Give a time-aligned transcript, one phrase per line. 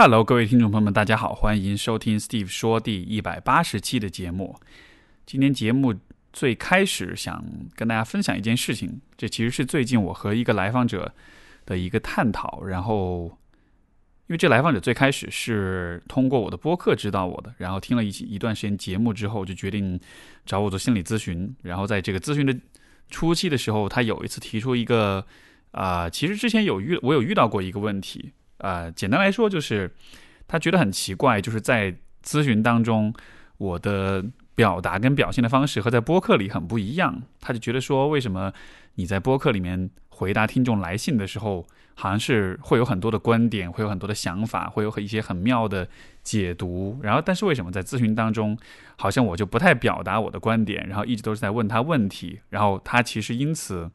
[0.00, 4.56] Hello，各位听众朋友们，大家好，欢迎收听 Steve 说第一百八十期的节目。
[5.26, 5.92] 今天节目
[6.32, 11.12] 最开始想跟大家分享一件事情，这其实是最近我和一个来访者
[11.66, 12.62] 的一个探讨。
[12.62, 13.24] 然后，
[14.28, 19.98] 因为这来访者最开始是通过我的播客知道我的，然后听了一一段时间节目之后，就决定
[20.46, 21.52] 找我做心理咨询。
[21.62, 22.56] 然后在这个咨询的
[23.10, 25.26] 初期的时候，他有一次提出一个
[25.72, 28.30] 啊，其实之前有遇我有遇到过一个问题。
[28.58, 29.90] 呃，简单来说就是，
[30.46, 31.94] 他觉得很奇怪，就是在
[32.24, 33.14] 咨询当中，
[33.56, 34.24] 我的
[34.54, 37.22] 表达跟表现的方式和在播客里很不一样。
[37.40, 38.52] 他就觉得说，为什么
[38.96, 45.88] 你在播客里面回答听众来信的时候，好像是会有很多的观点，会有很多的想法，会有一些很妙的
[46.24, 46.98] 解读。
[47.02, 48.58] 然后，但是为什么在咨询当中，
[48.96, 53.88] 好像我就不太表达我的观点，然后一直都是在问他问题，然后他其实因此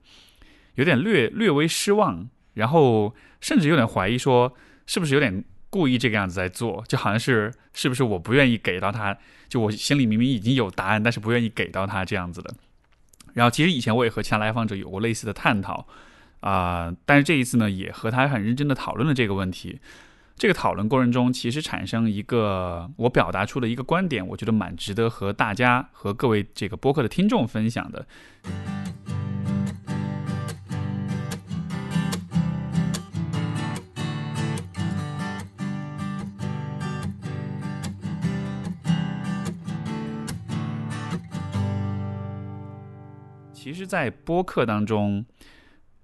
[0.76, 2.30] 有点略略微失望。
[2.54, 3.12] 然后
[3.44, 4.52] 甚至有点怀疑，说
[4.88, 9.16] 是不是有点故意这个样子在做，就好像是是不是我不愿意给到他，
[9.50, 12.54] 就我心里明明已经有答案，但是不愿意给到他这样子的。
[13.34, 15.86] 然后其实以前我也和其他来访者有过类似的探讨
[16.40, 19.80] 啊，但是这一次呢，也和他很认真的讨论了这个问题。
[20.36, 28.08] 这个讨论过程中，其实产生一个我表达出的一个观点，我觉得蛮值得和大家和各位这个播客的听众分享的。
[43.64, 45.26] 其实，在播客当中，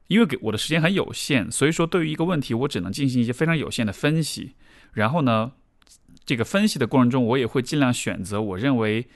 [0.08, 4.56] 因为给我的时间很有限，所以说对于一个问题，我只能进行一些非常有限的分析。
[4.94, 5.52] 然后呢，
[6.26, 9.10] 这个分析的过程中，我也会尽量选择我认为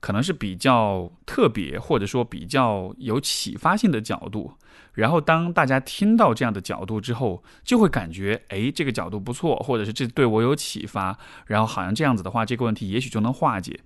[0.00, 4.54] 可能是比较特别，或者说比较有启发性的角度。
[4.94, 11.18] 然后，当大家听到这样的角度之后，就会感觉，哎，这个角度不错，或者是这对我有启发。
[11.48, 13.78] 然后，好像这样子的话，这个问题也许就能化解。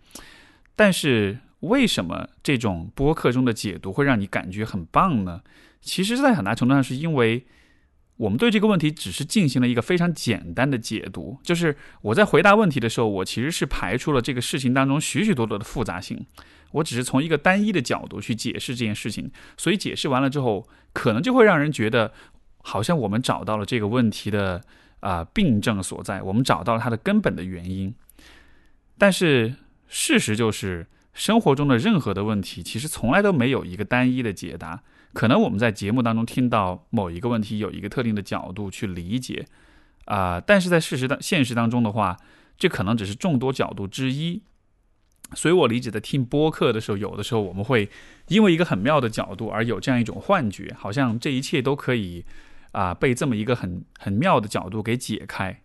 [0.77, 1.41] 但是。
[1.65, 5.43] 为什么这种播客中的解读会让你感觉很棒呢？
[5.81, 7.45] 其实，在很大程度上是因为
[8.17, 16.25] 我们对这个问题只是进行了一个非常简单的解读，就是我在回答问题的时候，我其实是排除了这个事情当中许许多多的复杂性，
[16.73, 22.15] 我只是从一个单一的角度去解释这件事情，所以解释完了之后，可能就会让人觉得
[22.63, 24.63] 好像我们找到了这个问题的
[25.01, 27.95] 啊病症所在，我们找到了它的根本的原因，
[28.97, 29.57] 但是
[29.89, 30.87] 事实就是。
[31.15, 34.83] 生活中的任何的问题，其实从来都没有一个单一的解答。
[35.13, 39.47] 可能我们在节目当中听到某一个问题，有一个特定的角度去理解，
[40.07, 42.17] 啊，但是在事实的现实当中的话，
[42.59, 44.43] 这可能只是众多角度之一。
[45.35, 47.89] 所以我理解，的听播客的时候，有的时候我们会
[48.27, 52.25] 因为一个很妙的角度而有这样一种幻觉，好像这一切都可以
[52.73, 55.63] 啊被这么一个很很妙的角度给解开。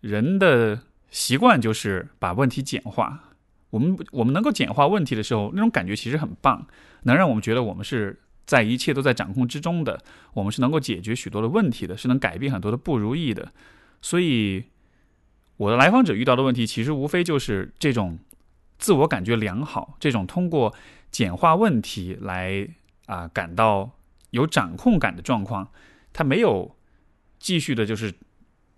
[0.00, 3.25] 人的习惯就是把问题简化。
[3.70, 6.66] 我们我们能够简化问题的时候，那种感觉其实很棒，
[7.02, 10.00] 能让我们觉得我们是在一切都在掌控之中的，
[10.34, 13.52] 我们是能够解决许多的问题的，是能改变很多的不如意的。
[14.00, 14.64] 所以，
[15.56, 18.18] 我的来访者遇到的问题，其实无非就是这种
[18.78, 20.72] 自我感觉良好，这种通过
[21.10, 22.68] 简化问题来
[23.06, 23.90] 啊感到
[24.30, 25.68] 有掌控感的状况，
[26.12, 26.76] 他没有
[27.40, 28.14] 继续的就是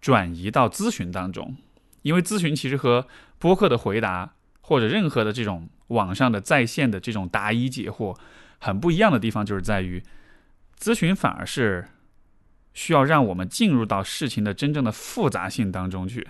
[0.00, 1.56] 转移到咨询当中，
[2.00, 3.06] 因为咨询其实和
[3.38, 4.32] 播客的回答。
[4.68, 8.14] 或者任何的这种网上的在线的这种答疑解惑，
[8.58, 10.02] 很不一样的地方就是在于，
[10.78, 11.88] 咨询反而是
[12.74, 16.28] 需要让我们进入到事情的真正的复杂性当中去，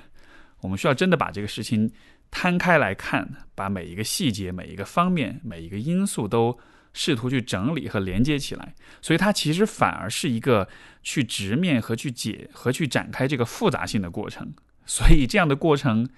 [0.60, 1.91] 我们需要真的把这个事情
[2.31, 6.56] 摊开来看，把每一个细节、每一个方面、每一个因素都
[6.93, 8.72] 试图去整理和连接起来，
[9.03, 10.69] 所以它其实反而是一个
[11.03, 14.55] 去直面和去解和去展开这个复杂性的过程，
[14.87, 16.09] 所以这样的过程。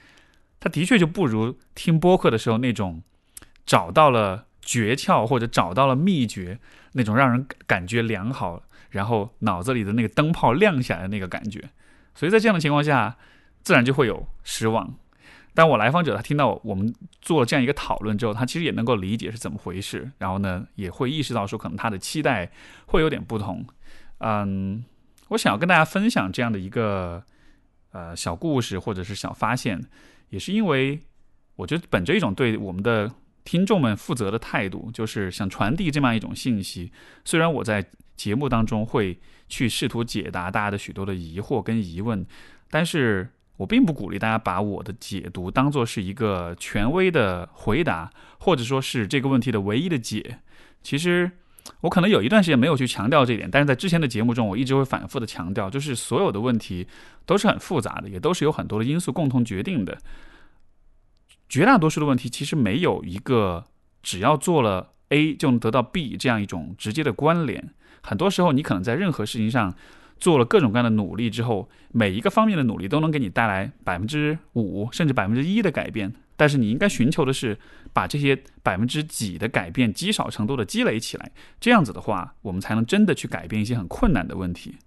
[0.60, 3.02] 他的确就不如听播客的时候那种
[3.64, 6.60] 找到了诀窍或者找到了秘诀
[6.92, 11.70] 那种让人感觉良好，然后脑子里的那个灯泡亮起来的那个感觉。
[12.14, 13.16] 所以在这样的情况下，
[13.62, 14.94] 自然就会有失望。
[15.54, 22.50] 但我来访者他听到我们做了这样一个讨论之后，他其实也能够理解是怎么回事，然后呢也会意识到说可能他的期待
[22.86, 23.64] 会有点不同。
[24.18, 24.84] 嗯，
[25.28, 27.24] 我想要跟大家分享这样的一个
[27.92, 29.80] 呃小故事或者是小发现。
[30.30, 31.00] 也是因为，
[31.56, 33.12] 我觉得本着一种对我们的
[33.44, 36.90] 听众们负责的态度，就是想传递这么样一种信息。
[37.24, 37.84] 虽然我在
[38.16, 39.18] 节目当中会
[39.48, 42.24] 去试图解答大家的许多的疑惑跟疑问，
[42.70, 50.38] 但是我并不鼓励大家把我的解读当做是一个权威的回答，或者说是这个问题的唯一的解。
[50.82, 51.30] 其实
[51.80, 56.86] 我可能有一段时间没有去强调这一点，但是在之前的节目中，我一直会反复的强调，就是所有的问题
[57.24, 59.98] 都是很复杂的，也都是有很多的因素共同决定的。
[61.48, 63.64] 绝大多数的问题其实没有一个
[64.02, 67.72] 只要做了 A 就能得到 B 这样一种直接的关联。
[68.02, 69.74] 很多时候，你可能在任何事情上
[70.18, 76.12] 做了各种各样的努力之后，每一个方面的努力都能给你带来百分之五甚至百分之一的改变。
[76.40, 77.58] 但是你应该寻求的是
[77.92, 84.78] 把这些百分之几的改变积少成多的积累起来，这样子的话，我们才能真的去改变一些很困难的问题。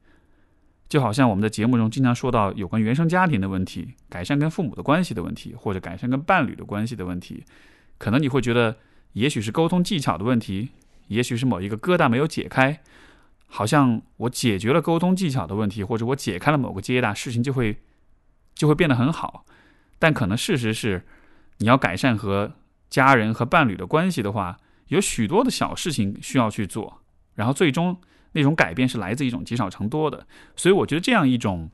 [0.89, 7.44] 就好像我们的节目中经常说到有关原生家庭的问题、改善跟父母的关系的问题，或者改善跟伴侣的关系的问题，
[7.99, 8.75] 可能你会觉得
[9.11, 10.69] 也许是沟通技巧的问题，
[11.09, 12.81] 也许是某一个疙瘩没有解开，
[13.45, 17.77] 好像我解决了沟通技巧的问题，或者我解开了某个疙瘩，事情就会
[18.56, 19.45] 就会变得很好。
[19.99, 21.06] 但可能事实是。
[21.57, 22.53] 你要改善和
[22.89, 24.57] 家人和伴侣的关系的话，
[24.88, 27.01] 有许多的小事情需要去做，
[27.35, 28.00] 然后最终
[28.33, 30.27] 那种改变是来自一种积少成多的。
[30.55, 31.69] 所以我觉得这样一种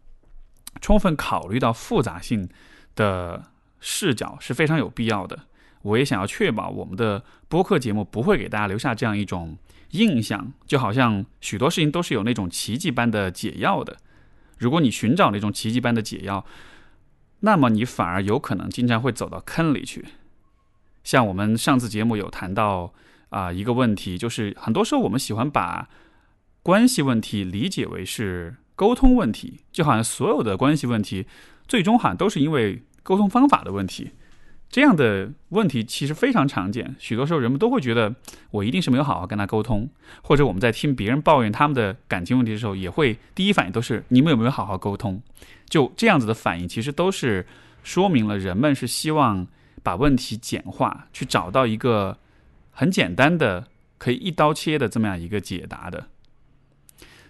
[0.81, 2.49] 充分考虑到复杂性
[2.95, 3.45] 的
[3.79, 5.39] 视角是非常有必要的。
[5.81, 9.57] 我也想要确保我们的播客节目不会给大家留下这样一种
[9.91, 13.97] 印象，就好像许多事情都是有那种奇迹般的解药的。
[14.57, 16.45] 如果你寻找那种奇迹般的解药，
[17.41, 20.05] 那么你反而有可能经常会走到坑里去。
[21.03, 22.93] 像我们上次节目有谈到
[23.29, 25.89] 啊一个问题，就是很多时候我们喜欢把
[26.61, 31.25] 关系问题理解为是沟通问题，就好像所有的关系问题
[31.67, 34.11] 最终好像都是因为沟通方法的问题。
[34.69, 38.13] 这样的问题其实非常常见，许多时候人们都会觉得
[38.51, 39.89] 我一定是没有好好跟他沟通，
[40.21, 45.19] 或者我们在听别人抱怨他们的感情问题的时候，也会第一反应都是你们有没有好好沟通？
[45.69, 47.45] 就这样子的反应，其实都是
[47.83, 49.47] 说明了人们是希望
[49.83, 52.17] 把问题简化，去找到一个
[52.71, 53.67] 很简单的
[53.97, 56.07] 可以一刀切的这么样一个解答的。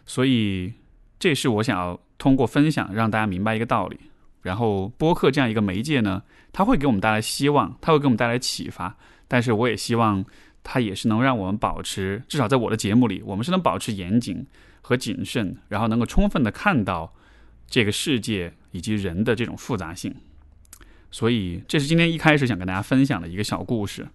[0.06, 0.74] 所以，
[1.20, 4.00] 这是我想要通过分享让大家明白一个道理。
[4.42, 8.96] 然后，播客这样一个媒介呢，它会给我们带来希望，它会给我们带来启发。
[9.28, 10.24] 但是，我也希望
[10.64, 14.48] 它也是能让我们保持，至少在我的节目里，我们是能保持严谨
[14.82, 17.14] 和谨慎，然后能够充分的看到
[17.70, 20.16] 这个世界以及人的这种复杂性。
[21.12, 24.08] 所以，这是今天一开始想跟大家分享的一个小故事。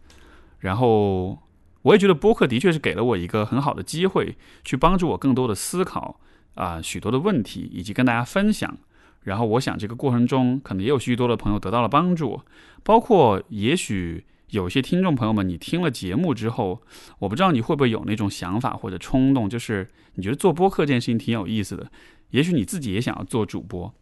[0.61, 1.39] 然后，
[1.83, 6.21] 我也觉得播客的确是给了我一个很好的机会，去帮助我更多的思考
[6.55, 8.79] 啊许多的问题，以及跟大家分享。
[9.25, 12.41] 然后我想，这个过程中可能也有许多的朋友得到了帮助，
[12.83, 16.81] 包括也许有些听众朋友们，你听了节目之后，
[17.19, 21.91] 我不知道你会不会有那种想法或者冲动，就是你觉得做播客这件事情挺有意思的，
[22.35, 23.95] 也许你自己也想要做主播，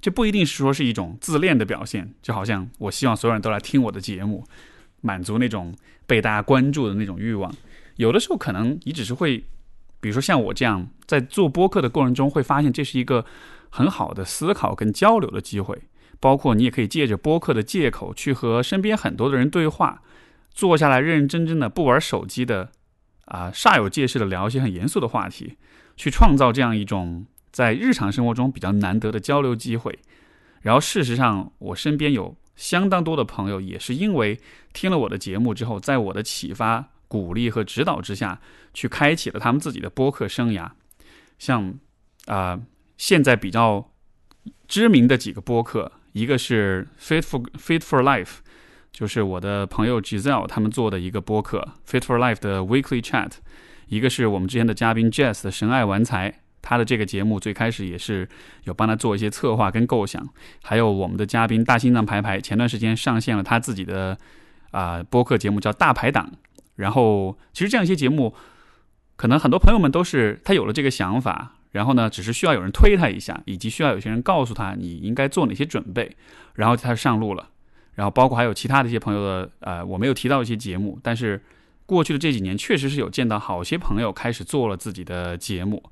[0.00, 4.44] 这不一定是说是一种自恋的表现，就好像我希望所有人都来听我的节目，
[5.00, 5.74] 满足那种
[6.06, 7.54] 被大家关注的那种欲望，
[7.96, 9.44] 有的时候可能你只是会，
[10.00, 13.24] 比如说像我这样，在做播客的过程中会发现这是一个。
[13.76, 15.76] 很好的思考跟交流的机会，
[16.20, 20.00] 包括你也可以借着播客的借口去和身边很多的人对话，
[20.52, 22.70] 坐下来认认真真的不玩手机的，
[23.24, 25.56] 啊煞有介事的聊一些很严肃的话题，
[25.96, 29.98] 去创造这样一种在日常生活中比较难得的交流机会。
[30.60, 34.38] 然后事实上，我身边有相当多的朋友也是因为
[34.72, 38.40] 听了我的节目之后，在我的启发、鼓励和指导之下，
[38.74, 40.72] 去开启了他们自己的播客生涯，
[41.38, 41.78] 像
[42.26, 42.60] 啊。
[42.96, 43.90] 现在比较
[44.68, 48.36] 知名的几个播客，一个是 Fit for Fit for Life，
[48.92, 53.32] 就是我的朋友 Giselle 他们做的一个播客 Fit for Life 的 Weekly Chat，
[53.88, 58.26] 一个是我们之前的嘉宾 Jess 的神爱玩财，他的这个节目最开始也是
[58.64, 60.26] 有帮他做一些策划跟构想，
[60.62, 64.16] 还有我们的嘉宾大心脏排排，前段时间上线了他自己的
[64.70, 66.32] 啊播客节目叫大排档，
[66.76, 68.34] 然后其实这样一些节目，
[69.16, 71.52] 可能很多朋友们都是他有了这个想法。
[71.74, 76.16] 然后呢，只是需要有人推他一下，以及需要有些人告诉他你应该做哪些准备，
[76.54, 77.48] 然后他上路了。
[77.94, 81.42] 然后包括还有其他的一些朋友的，呃，我没有提到一些节目，但是
[81.84, 85.82] 过去的这几年确实是有见到好些朋友开始做了自己的节目。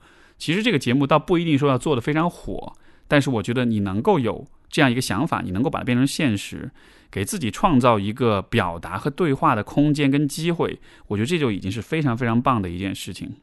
[0.42, 2.72] 其实这个节目倒不一定说要做的非常火，
[3.06, 6.68] 但是我觉得你能够有这样一个想法，你能够把它变成现实，
[7.12, 13.36] 给自己创造一个表达和对话的空间跟机会，我觉得这就已经是非常非常棒的一件事情。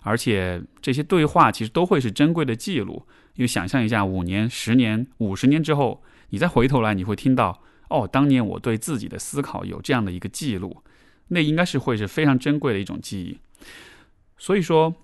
[0.00, 3.02] 而且这些对话其实都会是珍贵的记录，
[3.34, 7.60] 因为想象一下，五年、十年、五十年之后，你再回头来，你会听到，
[7.90, 10.78] 哦，当年我对自己的思考有这样的一个记录，
[11.28, 13.36] 那应该是会是非常珍贵的一种记忆。
[14.38, 14.94] 所以说，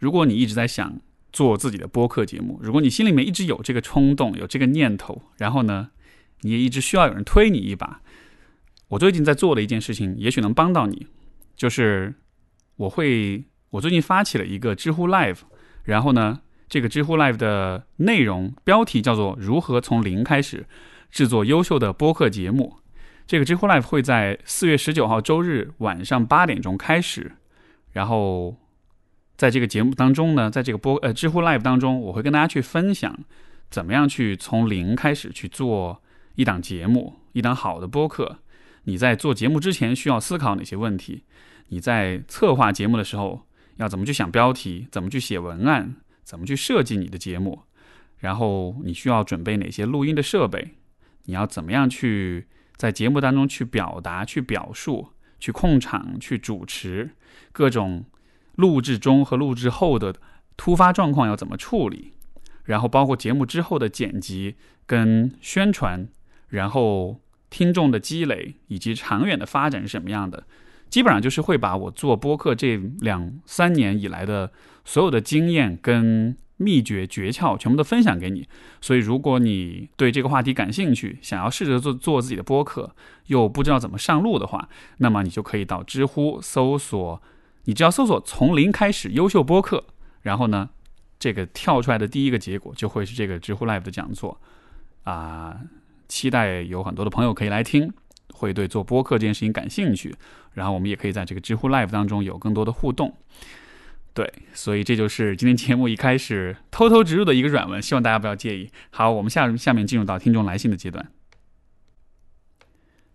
[0.00, 0.98] 如果你一直在想
[1.32, 5.90] 做自己的播客节目，如果你心里面一直有这个冲动、有这个念头，然后呢，
[6.40, 8.00] 你也一直需要有人推你一把，
[8.88, 11.06] 我最近在做的一件事情，也许能帮到你，
[11.54, 12.16] 就是。
[12.80, 15.40] 我会我最近发起了一个知乎 Live，
[15.84, 20.64] 然后呢，这个知乎 Live 的内容标题叫做“如何从零开始
[21.10, 22.78] 制作优秀的播客节目”。
[23.28, 27.32] 这个知乎 Live 会在四月十九号周日晚上八点钟开始，
[27.92, 28.56] 然后
[29.40, 33.18] 在这个节目当中呢，在这个播呃知乎 Live 当中，我会跟大家去分享
[33.70, 36.02] 怎么样去从零开始去做
[36.34, 38.40] 一档节目，一档好的播客。
[38.84, 41.24] 你在做节目之前需要思考哪些问题？
[41.68, 44.86] 你在策划节目的时候要怎么去想标题？
[44.90, 45.96] 怎么去写文案？
[46.22, 47.62] 怎么去设计你的节目？
[48.18, 50.72] 然后你需要准备哪些录音的设备？
[51.24, 52.46] 你要怎么样去？
[52.76, 57.12] 在节目当中去表达、去表述、去控场、去主持
[57.52, 58.04] 各种
[58.60, 60.14] 录制中和录制后的
[60.56, 62.12] 突发状况要怎么处理，
[62.64, 66.06] 然后包括节目之后的剪辑跟宣传，
[66.48, 70.44] 然后听众的积累以及长远的发展是什么样的，
[70.88, 74.52] 基本上就是会把我做播客这两三年以来的
[74.84, 76.36] 所有的经验跟。
[76.62, 78.46] 秘诀诀窍全部都分享给你，
[78.82, 82.94] 所以如果你对这个话题感兴趣，想要试着做做自己的播客，
[83.28, 87.22] 又不知道怎么上路的话，那么你就可以到知乎搜索，
[87.64, 89.84] 你只要搜索“从零开始优秀播客”，
[90.22, 90.70] 然后呢，
[91.18, 94.40] 这个跳出来的第一个结果就会是这个知乎 Live 的讲座
[95.04, 95.60] 啊，
[96.08, 97.92] 期待有很多的朋友可以来听，
[98.32, 100.14] 会对做播客这件事情感兴趣，
[100.54, 103.14] 然后我们也可以在这个知乎 Live 当中有更多的互动。
[104.12, 108.68] 对，所以这就是今天节目一开始偷偷植入的一个软文，希望大家不要介意。
[108.90, 111.06] 好，我们下下面进入到听众来信的阶段。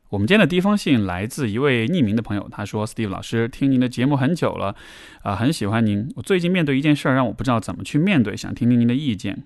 [0.10, 4.76] 我们今天的第一封信来自一位匿名的朋友，他说：“Steve 老师，听您的节目很久了，
[5.24, 6.08] 啊，很喜欢您。
[6.16, 9.44] 我最近面对一件事儿，让我不知道怎么去面对，想听听您的意见。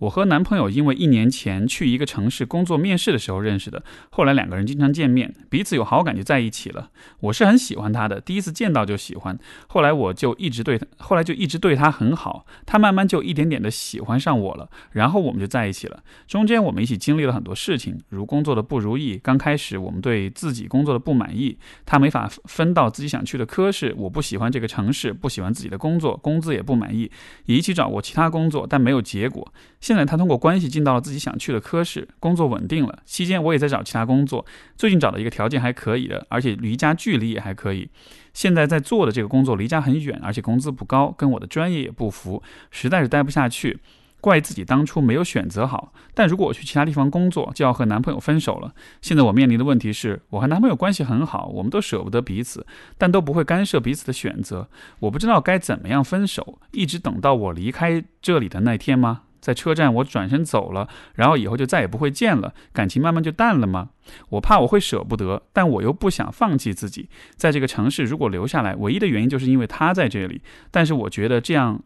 [0.00, 6.90] 我和男朋友因为一年前去一个城市工作面试的时候认识的，后来两个人经常见面，彼此有好感就在一起了。
[7.20, 9.38] 我是很喜欢他的，第一次见到就喜欢，
[9.68, 16.02] 后来我就一直对他，后来就一直对他很好，他慢慢就一点点的喜欢上我了，然后我们就在一起了。
[16.26, 23.94] 中间我们一起经历了很多事情，如工作的不如意，刚开始我们对。”自己工作的不满意，他没法分到自己想去的科室。
[23.98, 27.10] 我不喜欢这个城市，不喜欢自己的工作，工资也不满意，
[27.46, 29.52] 也一起找过其他工作，但没有结果。
[29.80, 33.00] 现在他通过关系进到了自己想去的科室，工作稳定了。
[33.04, 37.88] 期间我也在找其他工作，最近找到一个条件还可以的，而且离家距离也还可以。
[38.32, 43.78] 现在在做的这个工作离家很远，而且工资不高，跟我的专业也不符，实在是待不下去。
[44.20, 48.74] 怪自己当初没有选择好，但如果我去其他地方工作，就要和男朋友分手了。
[49.00, 52.66] 现在我面临的问题是，我和男朋友关系很好，我们都舍不得彼此，
[52.98, 54.68] 但都不会干涉彼此的选择。
[55.00, 59.22] 我不知道该怎么样分手，一直等到我离开这里的那天吗？
[59.40, 63.88] 在车站我转身走了，然后以后就再也不会见了，感情慢慢就淡了吗？
[64.28, 67.08] 我怕我会舍不得，但我又不想放弃自己。
[67.36, 70.42] 在这个城市，如果留下来，唯一的原因就是因为他在这里。
[70.70, 71.82] 但是我觉得这样。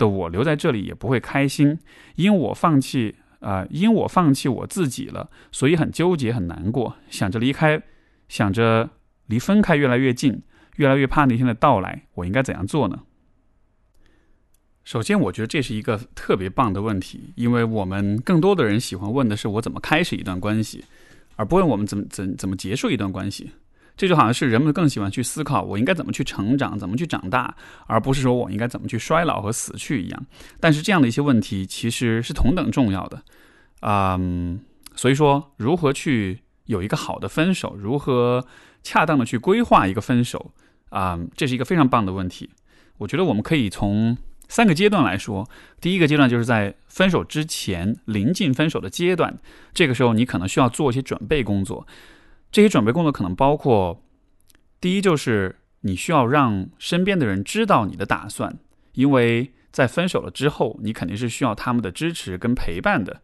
[0.00, 1.78] 的我留在这里也不会开心，
[2.16, 7.82] 因我放弃啊，因我放弃我自己了，所以很纠结很难过，想着离开，
[8.28, 8.90] 想着
[9.26, 10.42] 离分开越来越近，
[10.76, 13.02] 越来越怕那天的到来，我应该怎样做呢？
[14.82, 20.84] 首先，我觉得这是一个特别棒的问题，因为我们更多的人喜欢问的是我怎么开始一段关系，
[21.36, 23.50] 而不问我们怎么怎怎么结束一段关系。
[24.00, 27.54] 这就好像是人们更喜欢去思考我应该怎么去成长，怎么去长大，
[27.86, 30.26] 而不是说我应该怎么去衰老和死去一样。
[30.58, 33.22] 但是这样的一些问题其实是同等重要的，
[33.82, 34.58] 嗯，
[34.96, 38.46] 所以说如何去有一个好的分手，如何
[38.82, 40.50] 恰当的去规划一个分手，
[40.88, 42.48] 啊，这是一个非常棒的问题。
[42.96, 44.16] 我觉得我们可以从
[44.48, 45.46] 三个阶段来说。
[45.78, 49.38] 第一个阶段就是在分手之前，临近分手的阶段，
[49.74, 51.86] 这个时候你可能需要做一些准备工作。
[52.52, 54.02] 这些准备工作可能包括：
[54.80, 58.58] 第一，就是你需要让身边的人知道你的打算，
[58.94, 63.22] 因为在分手了之后，你肯定是需要他们的支持跟陪伴的；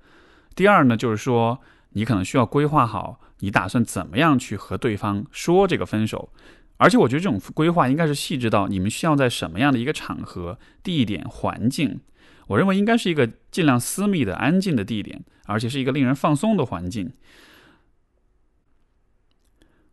[0.54, 6.30] 第二呢，就是说你可能需要规划好你打算怎么样去和对方说这个分手，
[6.76, 12.00] 而且我觉得这种规划应该是细致到你们需要在什么样的一个场合、地点、环境，
[12.46, 17.12] 我认为应该是一个尽量私密的、安静的地点，而且是一个令人放松的环境。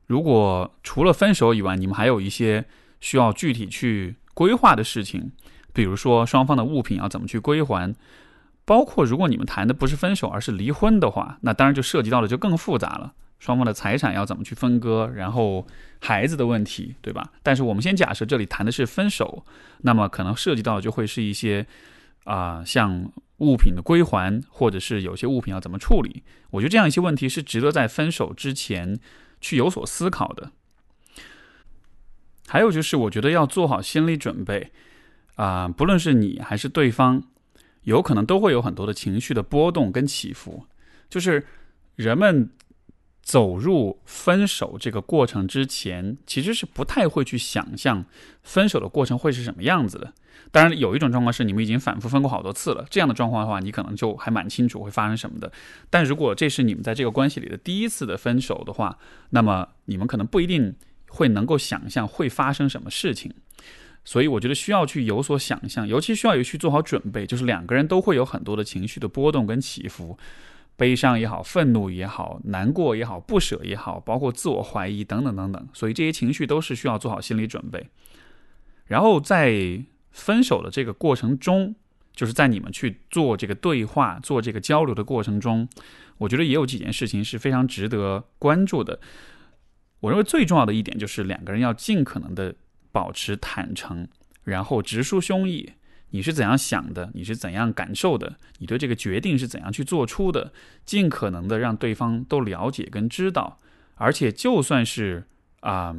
[0.08, 2.66] 如果除了分手以外，你们还有一些
[3.00, 5.32] 需要具体去规划的事情，
[5.72, 7.96] 比如说双方的物品要怎么去归还，
[8.66, 13.14] 包括如果你们谈的不是分手而是离婚的话，那当然就涉及到的就更复杂了。
[13.40, 15.66] 双方的财产要怎么去分割，然后
[16.00, 17.32] 孩子的问题，对吧？
[17.42, 19.46] 但是我们先假设这里谈的是分手，
[19.82, 21.66] 那么可能涉及到就会是一些
[22.24, 26.24] 啊，像物品的归还，或者是有些物品要怎么处理。
[26.52, 29.00] 我觉得这样一些问题是值得在分手之前。
[29.44, 30.52] 去有所思考的。
[32.48, 34.72] 还有就是，我觉得要做好心理准备
[35.36, 37.24] 啊，不论是你还是对方，
[37.84, 40.66] 有可能都会有很多的情绪的波动跟起伏。
[41.10, 41.46] 就是
[41.96, 42.50] 人们
[43.24, 48.06] 走入分手这个过程之前，其实是不太会去想象
[48.44, 50.14] 分手的过程会是什么样子的。
[50.52, 55.52] 当然，有一种状况是你们已经反复分过好多次了，这样的状况的话，你可能就还蛮清楚会发生什么的。
[55.90, 59.00] 但如果这是你们在这个关系里的第一次的分手的话，
[59.30, 60.76] 那么你们可能不一定
[61.08, 63.34] 会能够想象会发生什么事情。
[64.06, 70.18] 所以，我觉得需要去有所想象，尤其需要有去做好准备，就是两个人都会有很多的情绪的波动跟起伏，
[70.76, 75.68] 悲伤也好，愤怒也好，难过也好，不舍也好，包括自我怀疑等等等等。
[75.74, 77.88] 所以这些情绪都是需要做好心理准备，
[78.86, 79.84] 然后在。
[80.16, 81.74] 分手的这个过程中，
[82.16, 85.68] 就是在你们去做这个对话、做这个交流的过程中，
[86.20, 89.00] 我觉得也有几件事情是非常值得关注的。
[90.02, 92.54] 我认为最重要的一点就是两个人要尽可能的
[92.92, 94.08] 保持坦诚，
[94.44, 95.68] 然后直抒胸臆，
[96.14, 100.52] 你是怎样想的，你是怎样感受的，你对这个决定是怎样去做出的，
[100.86, 103.60] 尽可能的让对方都了解跟知道。
[103.96, 105.28] 而且就算是
[105.60, 105.96] 啊。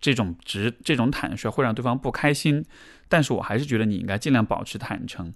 [0.00, 2.64] 这种直这种坦率会让对方不开心，
[3.08, 5.34] 但是我还是觉得你应该尽量保持坦诚，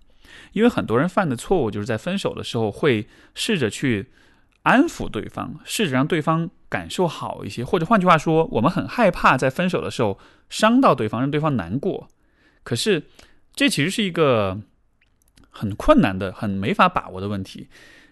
[0.53, 4.13] 因为很多人犯的错误就是在分手的时候会试着去
[4.63, 10.17] 安抚对方，试着让对方感受好一些，或者换句话说，我们很害怕在分手的时候
[10.49, 12.09] 伤到对方，让对方难过。
[12.63, 13.03] 可是
[13.55, 14.61] 这其实是一个
[15.51, 17.69] 很困难的、很没法把握的问题，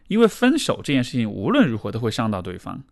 [0.09, 2.83] 因为分手这件事情无论如何都会伤到对方。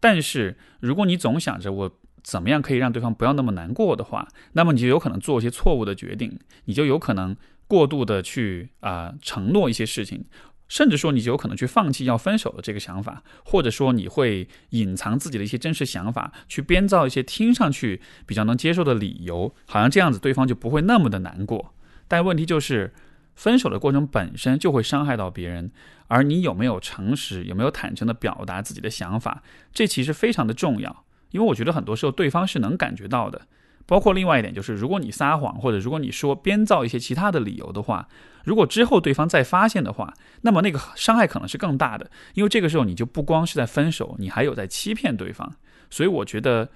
[0.00, 1.98] 但是如果你总想着我。
[2.24, 7.36] 怎么样可以让对方不要那么难过的话，那么你就有可能做一些错误的决定，你就有可能
[7.66, 10.24] 过度的去啊承诺一些事情，
[10.72, 21.74] 甚至说你就有可能去放弃要分手的这个想法，或者说你会隐藏自己的一些真实想法，去编造一些听上去比较能接受的理由，好像这样子对方就不会那么的难过。
[22.08, 22.94] 但问题就是，
[23.34, 25.70] 分手的过程本身就会伤害到别人，
[26.06, 29.42] 而你有没有诚实，有没有坦诚的表达自己的想法，
[29.74, 31.04] 这其实非常的重要。
[31.32, 33.42] 因为我觉得很多时候对方是能感觉到的，
[33.86, 38.08] 包括另外一点就是，如果你撒谎或者如果你说编造一些其他的理由的话，
[38.44, 42.10] 如果之后对方再发现的话，那么那个伤害可能是更大的。
[42.34, 45.54] 因为这个时候你就不光是在分手，你还有在欺骗对方。
[45.90, 46.70] 所以我觉得，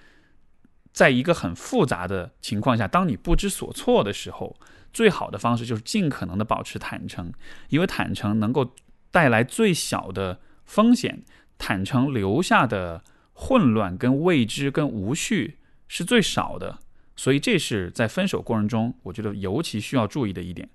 [0.92, 4.57] 在一个很复杂的情况下，当你不知所措的时候，
[4.92, 7.33] 最好的方式就是尽可能的保持坦诚，
[7.69, 8.75] 因为坦诚能够
[9.11, 11.25] 带来最小的风险，
[11.59, 13.03] 坦诚留下的。
[13.38, 16.79] 混乱、跟未知、跟无序是最少的，
[17.16, 20.68] 所以这是在分手过程中，我觉得尤其需要注意的一点。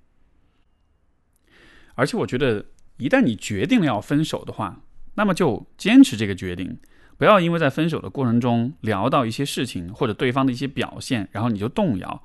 [1.94, 4.82] 而且，我觉得一旦你决定了要分手的话，
[5.14, 6.78] 那么就坚持这个决定，
[7.16, 12.22] 不要因为在分手的过程中聊到一些事情或者对方的一些表现，然后你就动摇。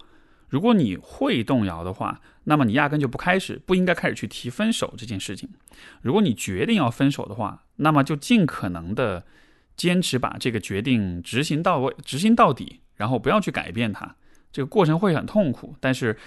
[0.49, 5.49] 如果你会动摇的话，那么你压根就不开始，不应该开始去提分手这件事情。
[6.01, 9.25] 如果你决定要分手的话，那么就尽可能的。
[9.75, 14.15] 坚持把这个决定执行到位，执行到底，然后不要去改变它。
[14.51, 16.17] 这个过程会很痛苦，但是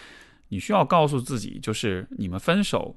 [0.48, 2.96] 你需要告诉自己，就是你们分手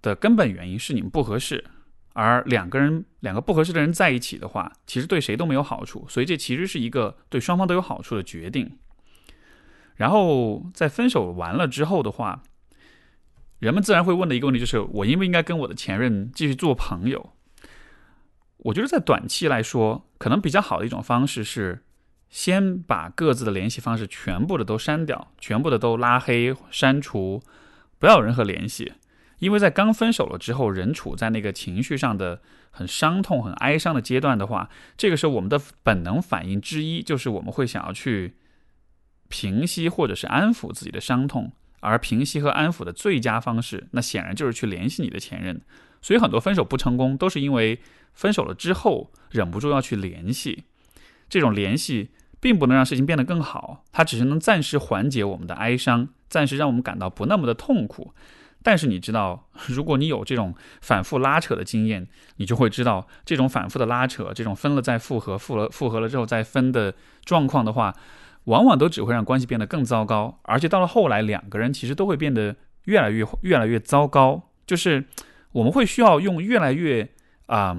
[0.00, 1.64] 的根本原因是你们不合适，
[2.12, 6.06] 而两个人两个不合适的人在一起的话，其实对谁都没有好处。
[6.08, 8.78] 所以这其实是一个对双方都有好处的决定。
[9.94, 12.42] 然后在分手完了之后的话，
[13.58, 17.32] 人们自然会问的一个问题就是：我应不应该跟我的前任继续做朋友？
[18.58, 21.82] 我觉得在短期来说，可能比较好的一种方式是，
[22.28, 27.42] 先把各自的联系方式全部的都删掉，全部的都拉黑、删除，
[27.98, 28.92] 不要有任何联系。
[29.38, 38.34] 因为在刚分手了之后，人处在那个情绪上的很伤痛、很哀伤的阶段的话，这个时候我们的本能反应之一就是我们会想要去
[39.28, 45.60] 平息或者是安抚自己的伤痛，而平息和安抚的最佳方式，那显然就是去联系你的前任。
[46.00, 47.80] 所以很多分手不成功，都是因为。
[48.16, 50.64] 分手了之后，忍不住要去联系，
[51.28, 52.10] 这种联系
[52.40, 58.12] 并不能让事情变得更好，它只是能暂时缓解我们的哀伤，暂时让我们感到不那么的痛苦。
[58.62, 67.94] 但是你知道，如果你有这种反复拉扯的经验，你就会知道，这种反复的拉扯，这种分了再复合，复了复合了之后再分的状况的话，
[68.44, 74.50] 往往都只会让关系变得更糟糕，而且到了后来，两个人其实都会变得越来越越来越糟糕。
[74.66, 75.04] 就是
[75.52, 77.08] 我们会需要用越来越
[77.46, 77.76] 啊。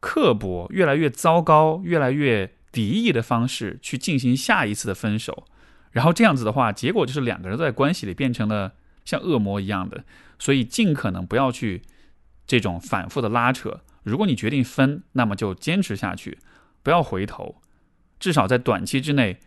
[0.00, 5.46] 刻薄、越来越糟糕、越来越敌意的方式去进行下一次的分手，
[5.90, 10.04] 然后这样子的话，结果就是两个人在关系里变成了像恶魔一样的。
[10.38, 11.82] 所以尽可能不要去
[12.46, 13.80] 这种反复的拉扯。
[14.04, 16.38] 如果你决定分，那么就坚持下去，
[16.82, 17.60] 不要回头。
[18.20, 19.40] 至少在短期之内，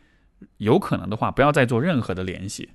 [0.58, 2.72] 有可能的话，不要再做任何的联系。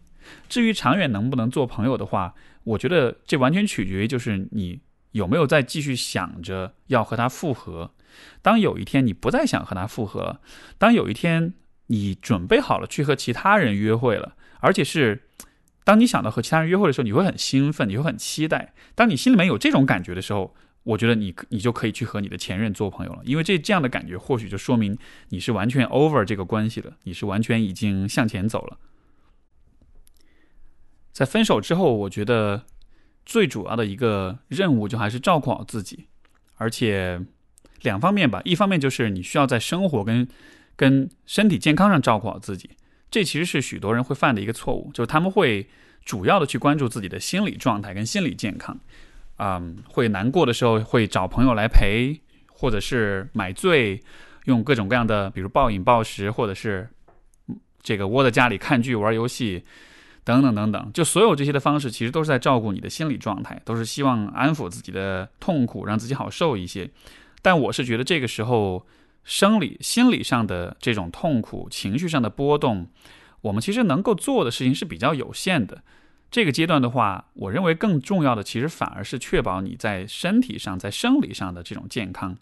[0.48, 4.80] 至于长远能不能做朋友的话，我觉得这完全取决于就是你
[5.12, 7.92] 有没有再继续想着要和他复合。
[8.42, 10.40] 当有一天你不再想和他复合了，
[10.78, 11.54] 当有一天
[11.86, 15.28] 你准备好了去和其他人约会了，而且是
[15.84, 18.74] 当你想到和其他人约会的时候，你会很兴奋，你会很期待。
[18.94, 24.96] 当你心里面有这种感觉的时候，我觉得你你就可以去和你的前任做朋友了，因为这这样的感觉或许就说明
[25.30, 28.78] 你是完全 over 这个关系了，你是完全已经向前走了。
[31.12, 32.64] 在分手之后，我觉得
[33.24, 36.06] 最主要的一个任务就还是照顾好自己，
[36.56, 37.20] 而且
[37.86, 40.28] 两方面吧，一方面就是你需要在生活跟
[40.76, 42.68] 跟身体健康上照顾好自己，
[43.10, 45.66] 这其实是许多人会犯的一个错误，就是他们会
[46.04, 48.78] 主要的去关注自己的心理状态跟心理健康。
[49.38, 52.18] 嗯，会难过的时候会找朋友来陪，
[52.50, 54.02] 或者是买醉，
[54.44, 56.88] 用各种各样的，比如暴饮暴食，或者是
[57.82, 59.62] 这个窝在家里看剧、玩游戏，
[60.24, 60.90] 等等等等。
[60.92, 66.90] 就所有这些的方式，其实都是在照顾你的心理状态，都是希望安抚自己的痛苦，让自己好受一些。
[67.46, 68.84] 但我是觉得这个时候，
[69.22, 72.88] 生理、心理上的这种痛苦、情绪上的波动，
[73.40, 75.84] 我们其实能够做的事情是比较有限的。
[76.28, 82.36] 这个阶段的话，我认为更重要的其实反而是确保你在身体上、在生理上的这种健康。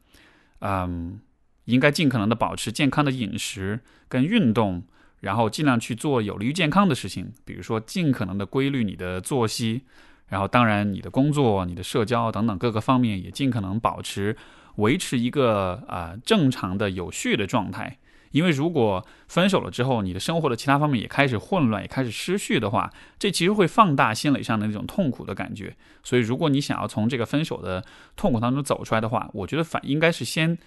[0.61, 1.21] 嗯，
[1.67, 4.85] 应该尽可能的保持健康的饮食跟运动，
[5.21, 9.83] 然后尽量去做有利于健康的事情，比如说尽可能的规律你的作息，
[10.29, 14.35] 然后当然你的工作、你的社交等等各个方面也尽可能保持
[14.77, 17.99] 维持一个啊正常的有序的状态。
[18.33, 25.77] 因为如果分手了之后，你的生活的其他方面也开始混乱，也开始失序的话，这其实会放大心理上的那种痛苦的感觉。
[26.03, 27.85] 所以，如果你想要从这个分手的
[28.17, 30.59] 痛苦当中走出来的话，我觉得反应该是先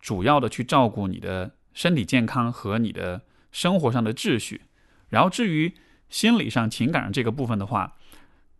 [0.00, 4.62] 主要的去照顾你的身体健康和你的生活上的秩序。
[5.10, 5.72] 然后，至于
[6.08, 7.92] 心理上、情感上这个部分的话，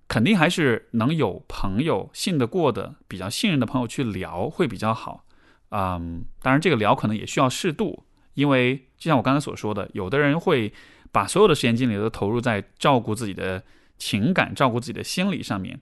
[0.09, 5.25] 肯定还是能有朋友信得过的、比较信任的朋友去聊会比较好。
[5.71, 8.05] 嗯，当然，这个聊可能也需要适度。
[8.35, 10.73] 因为就像我刚才所说的，有的人会
[11.13, 13.63] 把所有的时间精力都投入在照顾自己的
[13.97, 15.81] 情感、照顾自己的心理上面，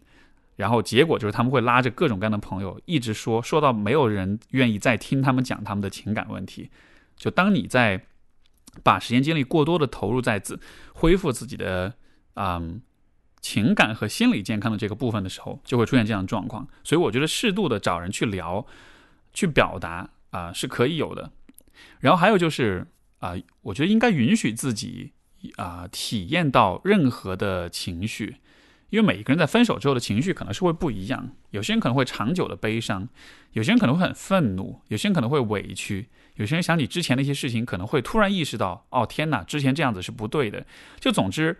[0.56, 6.70] 然后结果就是他们会拉着各种各样的朋友一直说，说到没有人愿意再听他们讲他们的情感问题。
[7.16, 8.04] 就当你在
[8.82, 10.60] 把时间精力过多的投入在自
[10.92, 11.94] 恢复自己的
[12.34, 12.82] 嗯
[13.42, 16.66] 情感和心理健康的这个部分的时候，就会出现这样的状况。
[16.82, 18.64] 所以我觉得适度的找人去聊、
[19.34, 21.32] 去表达啊是可以有的。
[22.00, 22.86] 然后还有就是
[23.18, 25.12] 啊，我觉得应该允许自己
[25.56, 28.36] 啊体验到任何的情绪，
[28.90, 31.34] 因为每一个人在分手之后的情绪可能是会不一样。
[31.50, 33.08] 有些人可能会长久的悲伤，
[33.52, 40.64] 有些人可能会很愤怒，有些人可能会委屈，有些人想起之前的一些事情，可能会突然意识到，哦天哪，之前这样子是不对的。
[41.00, 41.58] 就总之，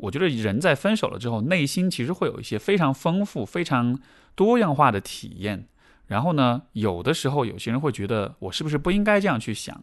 [0.00, 3.98] 我觉得人在分手了之后，内心其实会有一些非常丰富、非常
[4.34, 5.66] 多样化的体验。
[6.06, 9.82] 然后呢，有的时候有些人会觉得我是不是不应该这样去想？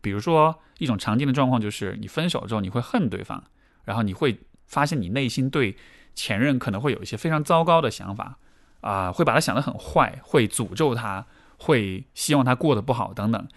[0.00, 3.44] 比如说一种常见的状况就是你分手之后你会恨对方，
[3.84, 5.76] 然后你会发现你内心对
[6.14, 8.38] 前任可能会有一些非常糟糕的想法
[8.80, 11.26] 啊，会把他想得很坏，会诅咒他，
[11.58, 13.48] 会希望他过得不好等等。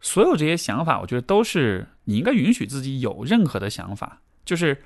[0.00, 4.82] 所有这些想法，我觉得都是你应该允许自己有任何的想法，就是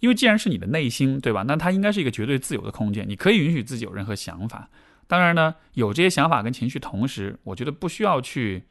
[0.00, 1.44] 因为既然是你的内心，对吧？
[1.46, 4.68] 那它应该是一个绝对自由的空间，你可以允许自己有任何想法。
[5.06, 8.64] 当然呢，有这些想法跟情绪，同时我觉得不需要去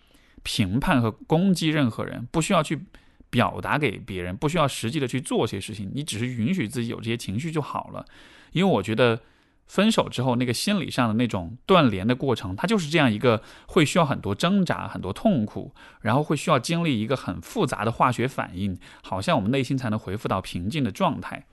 [0.44, 2.80] 评判和攻击任何人，不需要去
[3.30, 8.06] 表达给别人，不需要实际的去做些事情，你只是允许自己有这些情绪就好了。
[8.54, 9.20] 因为我觉得
[9.68, 21.46] 分手之后那个心理上的那种断联的过程，它就是这样一个会需要很多挣扎、很多痛苦，然后会需要经历一个很复杂的化学反应，好像我们内心才能恢复到平静的状态。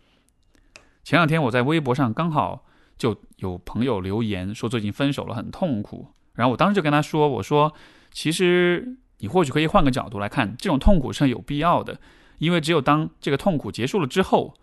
[1.03, 2.65] 前两天我在微博上刚好。
[2.97, 7.75] 就有朋友留言说最近分手了很痛苦，然后我当时就跟他说：“我说
[8.13, 11.99] 其实你或许可以换个角度来看，这种痛苦是有必要的，
[12.39, 14.55] 因为只有当这个痛苦结束了之后，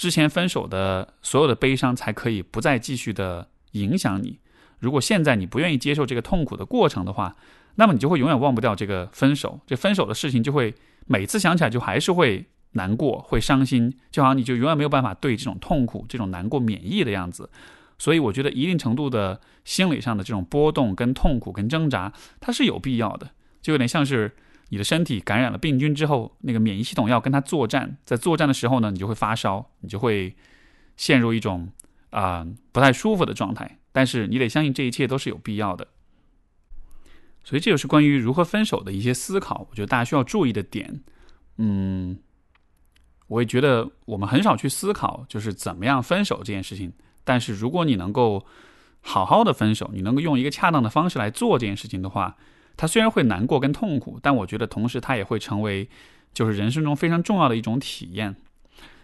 [0.00, 4.38] 之前分手的所有的悲伤才可以不再继续的影响你。
[4.78, 7.36] 如果现在你不愿意接受这个痛苦的过程的话，
[7.74, 10.74] 那么你就会永远忘不掉这个分手，这分手的事情就会
[11.06, 17.50] 每次想起来就还是会。”难过会伤心，就好像你就永远没有办法对这种痛苦、这种难过免疫的样子。
[17.98, 23.28] 所以我觉得一定程度的心理上的这种波动、跟痛苦、跟挣扎，它是有必要的。
[23.60, 24.36] 就有点像是
[24.70, 30.34] 你的身体感染了病菌之后，那个免疫系统要跟它作战，在作战的时候呢，你就会发烧，你就会
[30.96, 31.68] 陷入一种
[32.10, 33.78] 啊不太舒服的状态。
[33.92, 35.86] 但是你得相信这一切都是有必要的。
[37.42, 41.02] 所以这就是关于如何分手的一些思考，我觉得大家需要注意的点。
[41.56, 42.18] 嗯，
[43.26, 46.92] 我也觉得我们很少去思考，就是怎么样分手这件事情。
[47.24, 48.46] 但是如果你能够
[49.00, 52.36] 好好的分手，你能够用一个恰当的方式来做这件事情的话，
[52.80, 55.86] 他虽然会难过跟痛苦，但我觉得同时他也会成为
[56.32, 58.34] 就是人生中非常重要的一种体验。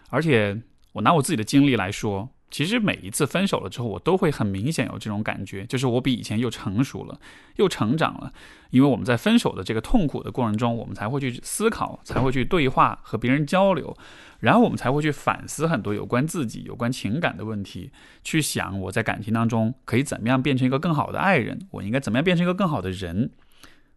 [0.09, 0.63] 而且
[0.95, 2.31] 我拿我自己的经历来说。
[2.49, 7.19] 其实每一次分手了之后，我都会很明显有这种感觉，就是我比以前又成熟了，
[7.57, 8.33] 又成长了。
[8.71, 13.95] 因为我们在分手的这个痛苦的过程中，我们才会去思考，才会去对话和别人交流，
[14.39, 17.91] 然后我们才会去反思很多有关自己、有关情感的问题，
[18.23, 23.33] 去想我在感情当中可以怎么样变成一个更好的爱人，我应该怎么样变成一个更好的人。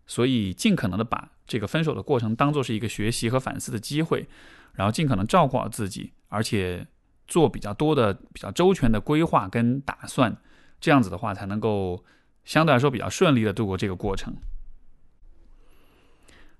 [0.09, 4.27] 所以，尽可能的把这个分手的过程当做是一个学习和反思的机会，
[4.73, 6.87] 然后尽可能照顾好自己，而且。
[7.29, 10.35] 做比较多的、比较周全的规划跟打算，
[10.81, 12.03] 这样子的话才能够
[12.43, 14.33] 相对来说比较顺利的度过这个过程。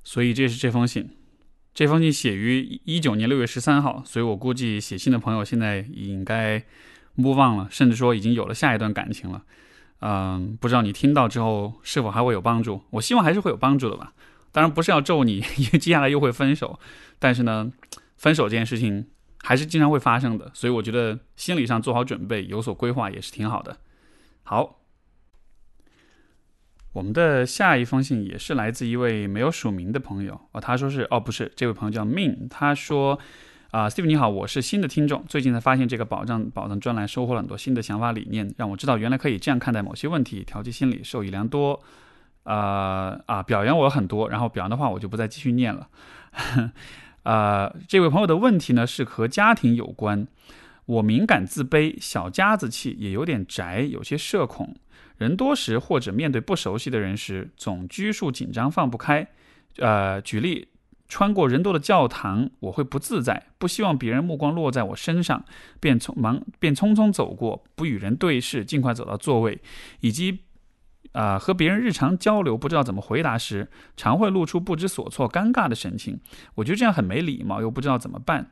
[0.03, 1.09] 所以这是这封信，
[1.73, 6.63] 这封信写于一九年六月十三号，所以我估计写信的朋友现在应该
[7.17, 9.43] move on 了，甚至说已经有了下一段感情了。
[9.99, 12.81] 嗯，不知道你听到之后是否还会有帮助？
[12.91, 14.13] 我希望还是会有帮助的吧。
[14.51, 16.79] 当然不是要咒你，因 为接下来又会分手。
[17.19, 17.71] 但是呢，
[18.17, 19.07] 分手这件事情。
[19.41, 23.77] 还是经常会发生的，所以我觉得心理上做好准备、有所规划也是挺好的。
[24.43, 24.81] 好，
[26.91, 33.17] 我们的下一封信也是来自一位没有署名的朋友哦，他说是哦，不是，这位朋友叫 Min，他说
[33.71, 41.79] 啊，Steve 你好，我是新的听众，最近才发现这个保障保障专栏，收获了很多新的想法理念，让我知道原来可以这样看待某些问题，调剂心理，受益良多。
[42.45, 45.87] 呃啊，表扬我很多，然后表扬的话我就不再继续念了。
[47.21, 50.25] 呃，这位朋友的问题呢是和家庭有关。
[50.85, 54.75] 我敏感自卑，小家子气，也有点宅，有些社恐。
[55.17, 59.27] 人多时或者面对不熟悉的人时，总拘束紧张，放不开。
[59.77, 60.67] 呃，举例，
[61.09, 65.43] 穿过人多的教堂，我会不自在，不希望别人目光落在我身上，
[65.81, 69.59] 便匆忙便匆匆走过，不与人对视，尽快走到座位，
[69.99, 70.39] 以及。
[71.13, 73.67] 啊，和别人日常交流不知道怎么回答时，
[73.97, 76.19] 常会露出不知所措、尴尬的神情。
[76.53, 78.51] 我觉得这样很没礼貌，又不知道怎么办。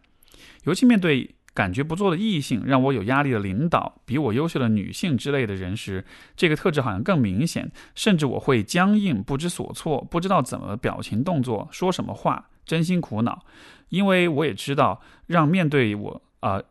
[0.63, 7.71] 尤其面对感觉不错的异性、让我有压力的领导、比我优秀的女性之类的人时，这个特质好像更明显。
[7.95, 13.43] 甚至我会僵硬、不知所措，不知道怎么表情、动作、说什么话，真心苦恼。
[13.89, 16.61] 因为我也知道，让面对我啊，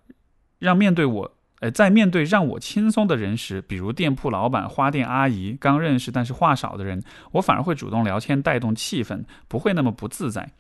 [0.61, 1.33] 让面对我。
[1.61, 10.53] 呃，在面对让我轻松的人时，比如店铺老板、花店阿姨、刚认识但是话少的人，我反而会主动聊天，带动气氛，不会那么不自在，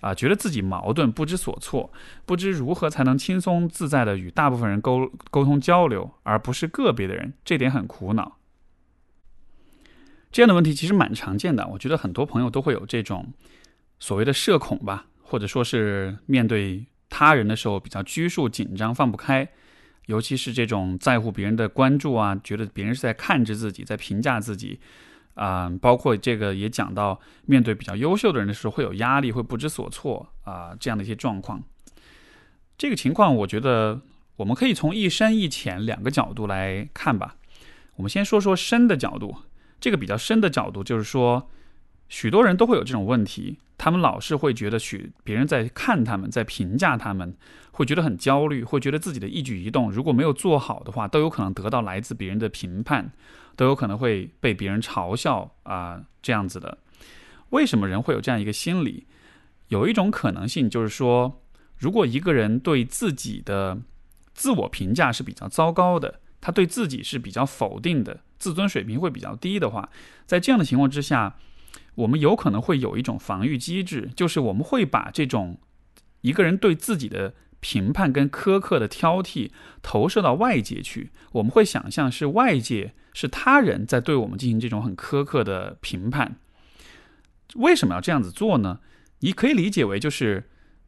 [0.00, 1.92] 啊，觉得自己矛盾，不知所措，
[2.24, 8.36] 不知如何才能轻松自在的与大部分人沟沟通交流，而不是个别的人，这点很苦恼。
[10.30, 13.32] 这样的问题其实蛮常见的，我觉得很多朋友都会有这种
[13.98, 19.48] 所谓的社恐吧，或者说是面对他人的时候比较拘束、紧张、放不开。
[20.06, 24.78] 尤其是这种在乎别人的关注啊，觉得别人是在看着自己，在评价自己，
[25.36, 31.62] 啊，包括这个也讲到，面对比较优秀的人的时候会有压力，会不知所措啊，这样的一些状况。
[32.76, 34.00] 这个情况，我觉得
[34.36, 37.36] 我们可以从一深一浅两个角度来看吧。
[37.94, 39.36] 我们先说说深的角度，
[39.80, 41.48] 这个比较深的角度就是说。
[42.08, 47.36] 许多人都会有这种问题，他们老是会觉得许别人在看他们，在评价他们，
[47.72, 53.10] 会觉得很焦虑，会觉得自己的一举一动如果没有做好的话，都有可能得到来自别人的评判，
[53.56, 56.78] 都有可能会被别人嘲笑啊这样子的。
[57.50, 59.06] 为什么人会有这样一个心理？
[59.68, 61.42] 有一种可能性就是说，
[61.76, 63.78] 如果一个人对自己的
[64.34, 69.88] 自我评价是比较糟糕的，他对自己是比较否定的，自尊水平会比较低的话，
[70.26, 71.36] 在这样的情况之下。
[71.96, 75.58] 我们有可能会有一种防御机制，就是我们会把这种
[76.20, 79.50] 一个人对自己的评判跟苛刻的挑剔
[79.82, 81.10] 投射到外界去。
[81.32, 86.36] 我们会想象是外界是他人在对我们进行这种很苛刻的评判。
[87.54, 88.80] 为什么要这样子做呢？
[89.20, 90.44] 你可以理解为就是，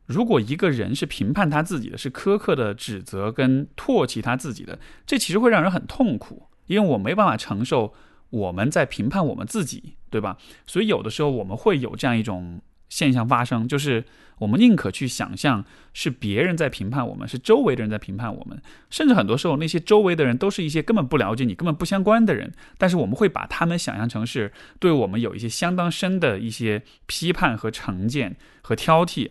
[0.06, 7.94] 如果一个人是评判他自己的是苛刻的指责跟唾弃他自己的，这其实会让人很痛苦，因为我没办法承受。
[8.30, 10.36] 我们在评判我们自己，对吧？
[10.66, 14.04] 所以有的时候我们会有这样一种现象发生，就是
[14.38, 29.30] 我们宁可去想象是别人在评判我们，是周围的人在评判我们，甚至很多时候那些周围的人都是一些根本不了解你、根本不相关的人，但是我们会把他们想象成是对我们有一些相当深的一些批判和成见和挑剔，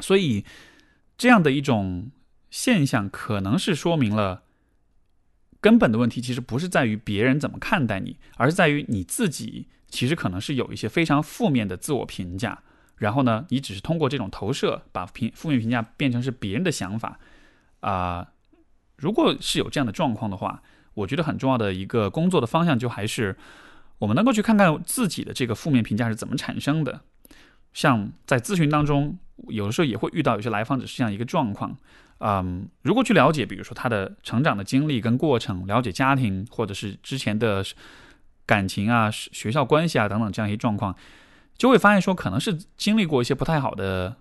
[0.00, 0.44] 所以
[1.16, 2.10] 这样的一种
[2.50, 4.42] 现象可能是说明了。
[5.60, 12.62] 根本的问题其实不是在于别人怎么看待你，而是在于你自己其实可能是有一些非常负面的自我评价，
[12.96, 17.18] 然后呢，你只是通过这种投射，把评负面评价变成是别人的想法
[17.80, 18.28] 啊。
[18.96, 20.62] 如果是有这样的状况的话，
[20.94, 23.36] 我觉得很重要的一个工作的方向就还是
[23.98, 27.00] 我们能够去看看自己的这个负面评价是怎么产生的。
[27.72, 29.18] 像在咨询当中，
[29.48, 31.76] 有的时候也会遇到有些来访者是这样一个状况，
[32.18, 37.64] 嗯，如果去了解，比如说他的成长的经历跟过程，了解家庭或者是之前的
[38.46, 40.94] 感情啊、学校关系啊等等这样一些状况，
[41.56, 44.16] 就会发现说可能是经历过一些不太好的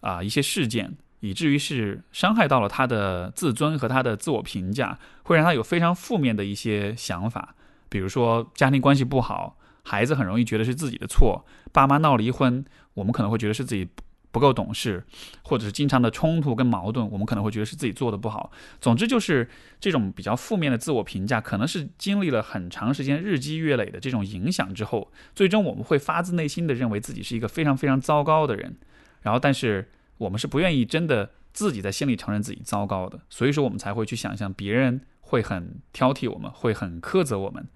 [0.00, 0.96] 啊一些事件。
[1.22, 7.54] 以至于是伤害到了他的自尊和他的自我评价，会让他有非常负面的一些想法，
[7.90, 13.86] 比如说家庭关系不好，孩子很容易觉得是自己的错，爸妈闹离婚，我们可能会觉得是自己
[14.30, 15.04] 不够懂事，
[15.42, 18.52] 或者是经常的冲突跟矛盾，我们可能会觉得是自己做的不好。
[18.80, 19.48] 总之就是
[19.80, 28.76] 这种比较负面的自我评价，可能是经历了很长时间日积月累的这种影响之后，最终我们会发自内心的认为自己是一个非常非常糟糕的人，
[29.22, 29.90] 然后但是。
[30.20, 37.66] 我们是不愿意真的自己在心里承认自己糟糕的，所以说我们才会去想象别人会很挑剔我们，会很苛责我们，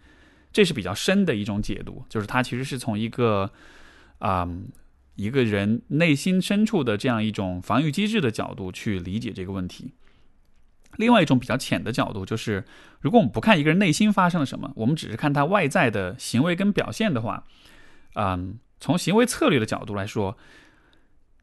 [0.52, 3.50] 这是比较深的一种解读，就是他其实是从一个
[4.18, 4.46] 啊
[5.14, 9.92] 一个人内心深处的这样一种防御机制的角度去理解这个问题。
[10.96, 12.64] 另外一种比较浅的角度就是，
[13.00, 17.44] 如果我们不看一个人内心发生了什么，我们只是看他外在的行为跟表现的话，
[18.14, 20.36] 嗯，从行为策略的角度来说。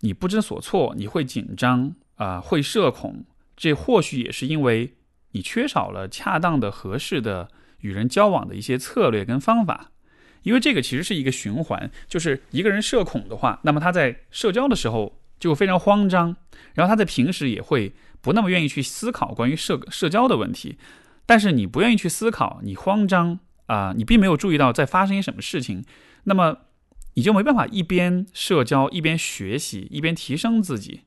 [0.03, 3.23] 你不知所措，你会紧张啊，会社恐，
[3.55, 4.95] 这或许也是因为
[5.33, 7.49] 你缺少了恰当的、合适的
[7.81, 9.91] 与人交往的一些策略跟方法。
[10.43, 16.35] 因为这个其实是一个循环，就是一个人社恐的话，那么他在社交的时候就非常慌张，
[16.73, 20.77] 然后他在平时也会不那么愿意去思考关于社社交的问题。
[21.25, 25.83] 但是你不愿意去思考，你慌张啊，你并没有注意到在发生些什么事情，
[26.23, 26.57] 那么。
[27.15, 31.01] 你就没办法一边社交一边学习一边提升自己。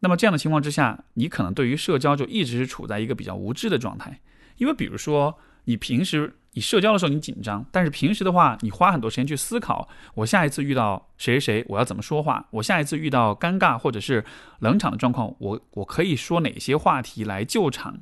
[0.00, 4.20] 那么这样的情况之下，你可能对于社交就一直是处在一个比较无知的状态。
[4.58, 12.46] 因为比如说，你平时你社交的时候你紧张，但是平时的话，你花很多时间去思考，我下一次遇到谁谁，我要怎么说话？
[12.50, 14.24] 我下一次遇到尴尬或者是
[14.60, 18.00] 冷场的状况，我我可以说哪些话题来救场？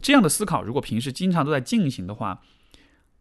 [0.00, 2.40] 这样的思考，如果平时经常都在进行的话，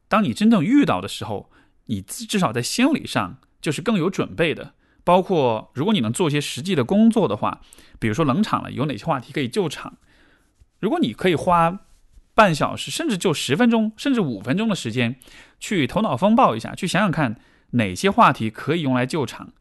[0.07, 1.51] 当你真正遇到的时候，
[1.87, 7.59] 你至少在心理上就是更有准备的，包括如果你能做一些实际的工作的话，
[7.99, 9.97] 比如说冷场了，有哪些话题可以救场？
[10.79, 11.79] 如果你可以花
[12.33, 15.15] 半小时，甚至就十分钟，甚至五分钟的时间，
[15.59, 17.39] 去头脑风暴一下，去想想看
[17.71, 19.53] 哪些话题可以用来救场。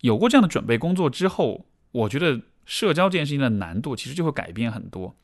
[0.00, 5.16] 有过这样的准备工作之后，我觉得社交这件事情的难度其实就会改变很多，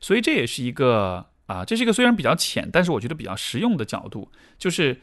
[0.00, 1.26] 所以这也是一个。
[1.48, 5.00] 啊，这是一个虽然比较浅，但是我觉得比较实用的角度，就是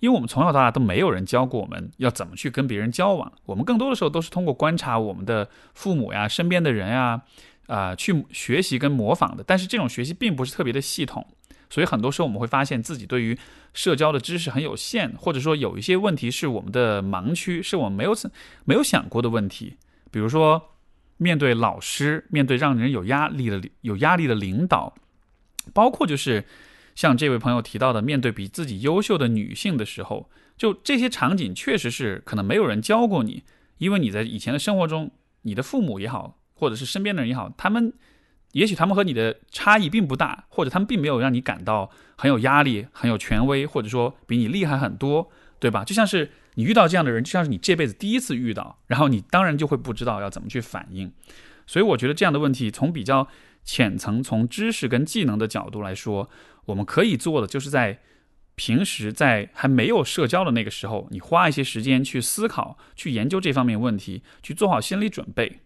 [0.00, 7.22] 因为我们从小到大都没有人教过我们要怎么去跟别人交往，我们更多的时候都是通过观察我们的父母呀、身边的人呀，
[7.66, 9.44] 啊，去学习跟模仿的。
[9.46, 11.26] 但是这种学习并不是特别的系统，
[11.70, 13.36] 所以很多时候我们会发现自己对于
[13.74, 18.14] 社交的知识很有限，或者说有一些问题是我们的盲区，是我们没有
[18.64, 19.76] 没有想过的问题。
[20.10, 20.70] 比如说，
[21.16, 24.94] 面对老师，面对让人有压力的有压力的领导。
[25.72, 26.44] 包括就是
[26.94, 33.44] 像这位朋友提到的，面对比自己优秀的女性的时候，就这些场景确实是可能没有人教过你，
[33.78, 37.92] 因为你在以前的生活中，你的父母也好，或者是身边的人也好，他们
[38.52, 45.84] 也许他们和你的差异并不大，或者他们并没有让你感到很有压力、很有权威，或者说比你厉害很多，对吧？
[45.84, 51.12] 就像是你遇到这样的人，就像是你这辈子第一次遇到，然后你当然就会不知道要怎么去反应。
[51.66, 53.26] 所以我觉得这样的问题从比较。
[53.64, 56.28] 浅层从知识跟技能的角度来说，
[56.64, 58.00] 我们可以做的就是在
[58.56, 65.60] 平时在还没有社交的那个时候，你花一些时间去思考、去研究这方面问题，去做好心理准备。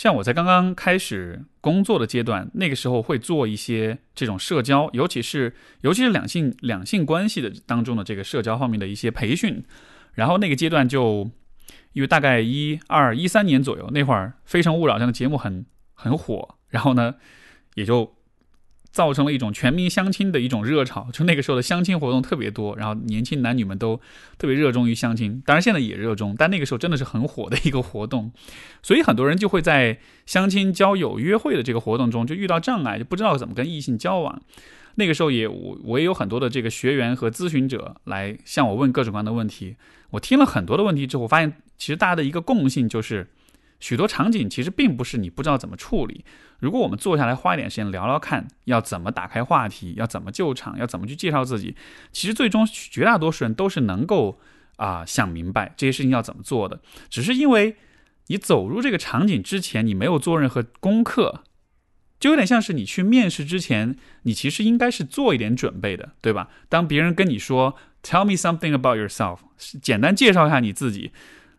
[0.00, 9.62] 像我在刚刚开始工作的阶段，那个时候会做一些这种社交，尤其是尤其是两性两性关系的当中的这个社交方面的一些培训。
[10.14, 11.30] 然后那个阶段就
[11.92, 15.66] 因为大概一二一三年左右那会儿，《非诚勿扰》这样的节目很。
[16.02, 17.16] 很火，然后呢，
[17.74, 18.10] 也就
[18.90, 21.08] 造成了一种全民相亲的一种热潮。
[21.12, 24.00] 就那个时候的相亲活动特别多，然后年轻男女们都
[24.38, 25.42] 特别热衷于相亲。
[25.46, 28.32] 当然现在也热衷，但那个时候真的是很火的一个活动。
[28.82, 34.42] 所以很多人就会在相亲、交友、约会的这个活动中就遇到障碍，就不知道怎么跟异性交往。
[34.96, 39.76] 那个时候也我我也有很多的这个学员和咨询者来向我问各种各样的问题。
[40.10, 43.28] 我听了很多的问题之后，发现其实大家的一个共性就是。
[43.82, 46.22] 许多场景其实并不是你不知道怎么处理。
[46.60, 51.74] 如果我们坐下来花一点时间聊聊看，要怎么打开话题，要怎么救场，要怎么去介绍自己，
[52.12, 54.38] 其实最终绝大多数人都是能够
[54.76, 56.80] 啊想明白这些事情要怎么做的。
[57.08, 57.76] 只是因为
[58.28, 61.42] 你走入这个场景之前，你没有做任何功课。
[62.20, 66.50] 就有点像是你去面试之前，你其实应该是做一点准备的，对吧？
[66.68, 69.38] 当别人跟你说 “Tell me something about yourself”，
[69.80, 71.12] 简单介绍一下你自己，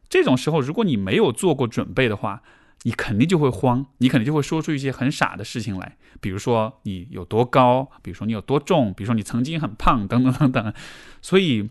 [0.07, 2.43] 这种时候，如果你没有做过准备的话，
[2.83, 10.73] 你肯定就会慌，你肯定就会说出一些很傻的事情来，比如说你有多高，比如说你有多重，比如说你曾经很胖，等等等等。
[11.21, 11.69] 所以，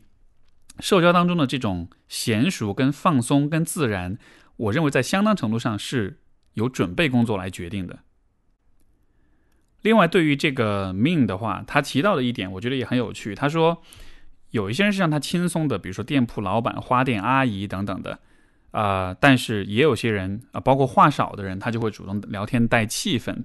[0.78, 4.16] 社交当中的这种娴熟、跟放松、跟自然，
[4.56, 6.20] 我认为在相当程度上是
[6.54, 7.98] 由准备工作来决定的。
[9.82, 13.34] 另外，对于这个 mean 的话，他提到的一点，我觉得也很有趣。
[13.34, 13.82] 他说，
[14.50, 18.20] 有一些人是让他轻松的，比如说店铺老板、花店阿姨等等的，
[18.70, 23.44] 啊，但是也有些人啊，包括话少的人，他就会主动聊天带气氛。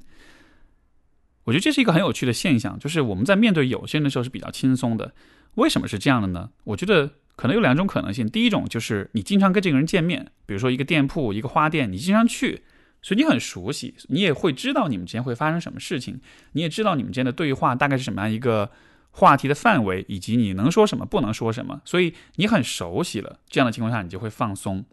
[1.43, 5.13] 我觉得这是一个很有趣的现象，就是我们在面对有些人的时候是比较轻松的。
[5.55, 6.49] 为什么是这样的呢？
[6.63, 8.28] 我觉得可能有两种可能性。
[8.28, 12.63] 第一种就是你经常跟这个人见面，比如说一个店铺、一个花店，你经常去。
[13.01, 16.19] 所以你很熟悉，你也会知道你们之间会发生什么事情，
[16.53, 18.71] 你也知道你们之间的对话大概是什么样一个
[19.11, 21.80] 话题的范围，以及你能说什么，不能说什么。
[21.86, 24.84] 所以你很熟悉了，这样的情况下你就会放松。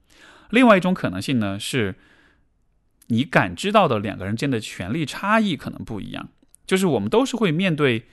[0.53, 1.95] 另外一种可能性呢，是
[3.09, 6.29] 你感知到的两个人间的权力差异可能不一样，
[6.67, 8.05] 就是我们都是会面对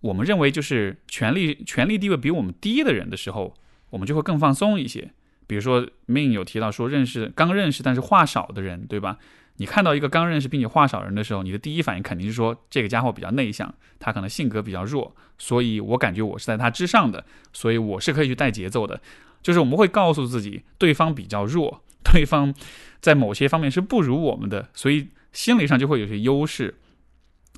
[0.00, 3.54] 我们认为就是权力权力地位比我们低的人的时候，
[3.90, 5.10] 我们就会更放松一些。
[5.48, 9.18] 比如说命有提到说，认识刚认识但是话少的人，对吧？
[9.58, 19.00] 你看到一个刚认识并且话少人的时候，你的第一反应肯定是说，这个家伙比较内向，他可能性格比较弱，所以我感觉我是在他之上的，所以我是可以去带节奏的。
[19.42, 22.54] 就是我们会告诉自己，对方比较弱，对方
[23.00, 26.74] 在某些方面是不如我们的，所以心理上就会有些优势。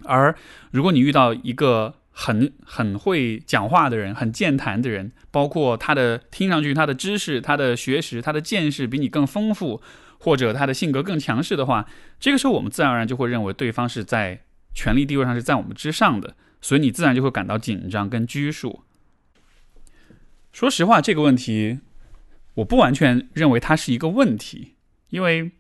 [0.05, 0.35] 而
[0.71, 9.81] 如果你遇到一个，很很会讲话的人，很健谈的人，包括他的听上去他的知识、他的学识、他的见识比你更丰富，
[10.19, 11.87] 或者他的性格更强势的话，
[12.19, 14.41] 这个时候我们自然而然就会认为对方是在
[14.75, 18.83] 权力地位上是在我们之上的，所以你自然就会感到紧张跟拘束。
[20.53, 21.81] 说实话，这个问题
[22.55, 24.75] 我不完全认为它是一个问题，
[25.11, 25.53] 因为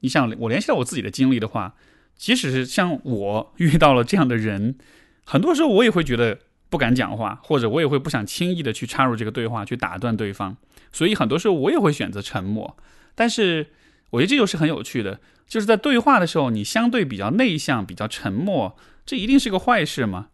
[0.00, 1.74] 你想，我联系到我自己的经历的话，
[2.16, 4.76] 即使是像我遇到了这样的人。
[5.24, 10.56] 很多时候我也会觉得不敢讲话，或者我也会不想轻易的去插入这个对话，去打断对方。
[10.90, 12.76] 所以很多时候我也会选择沉默。
[13.14, 13.68] 但是
[14.12, 20.28] 我觉得这就是很有趣的，就是在对话的时候，你相对比较内向、比较沉默，这一定是个坏事吗？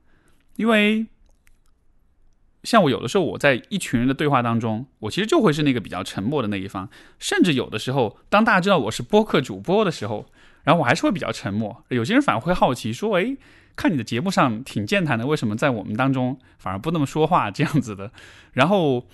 [0.57, 1.07] 因为
[2.62, 6.89] 像我有的时候我在一群人的对话当中，我其实就会是那个比较沉默的那一方。
[7.18, 10.26] 甚至有的时候，当大家知道我是播客主播的时候，
[10.64, 11.85] 然后我还是会比较沉默。
[11.89, 13.39] 有些人反而会好奇说：“诶。
[13.76, 18.11] 看你的节目上挺健谈的，为什么在我们当中反而不那么说话这样子的？
[18.53, 19.07] 然后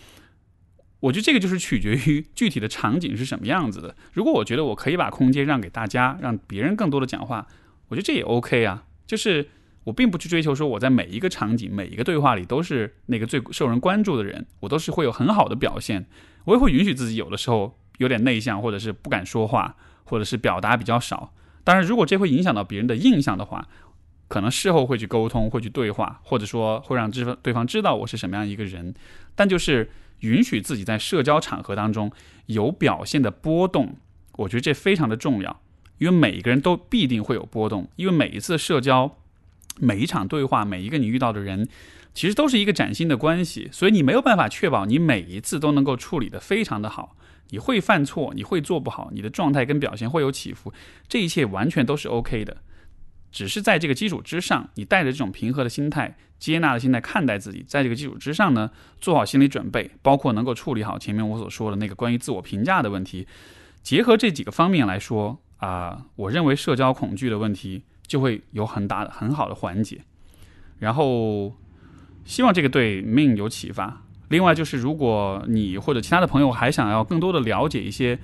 [1.05, 3.95] 我觉得这个就是取决于 具体的场景是什么样子的。
[4.15, 7.47] 如果我觉得我可以把空间让给大家，让别人更多的讲话，
[7.89, 8.85] 我觉得这也 OK 啊。
[9.07, 9.47] 就是
[9.85, 16.07] 我并不去追求说我在每一个场景、每一个对话里都是那个最受人关注的人，我都是会有很好的表现。
[16.47, 21.35] 我也会允许自己有的时候有点内向，或者是不敢说话，或者是表达比较少。
[21.65, 23.69] 当然，如果这会影响到别人的印象的话。
[24.27, 28.93] 可能事后会去沟通，会去对话，或者说会让知对方知道我是什么样一个人，
[29.37, 29.89] 但就是
[30.25, 32.11] 允许自己在社交场合当中
[32.47, 33.97] 有表现的波动，
[34.33, 35.61] 我觉得这非常的重要，
[35.99, 39.17] 因为每一个人都必定会有波动，因为每一次社交、
[39.79, 41.69] 每一场对话、每一个你遇到的人，
[42.13, 47.17] 其实都是一个崭新的关系，所以你没有办法确保你每一次都能够处理的非常的好，
[47.51, 50.73] 你会犯错，你会做不好，你的状态跟表现会有起伏，
[51.09, 52.59] 这一切完全都是 OK 的。
[53.35, 58.71] 只是在这个基础之上，你带着这种平和的心态、接纳的心态看待自己，在这个基础之上呢，
[59.01, 63.27] 做好心理准备，包括能够处理好前面我所说的那个关于自我评价的问题，
[63.83, 70.03] 结合这几个方面来说啊，我认为社交恐惧的问题就会有很大的、很好的缓解。
[70.79, 71.57] 然后，
[72.25, 74.01] 希望这个对命有启发。
[74.29, 78.17] 另外就是，如果你或者其他的朋友还想要更多的了解一些。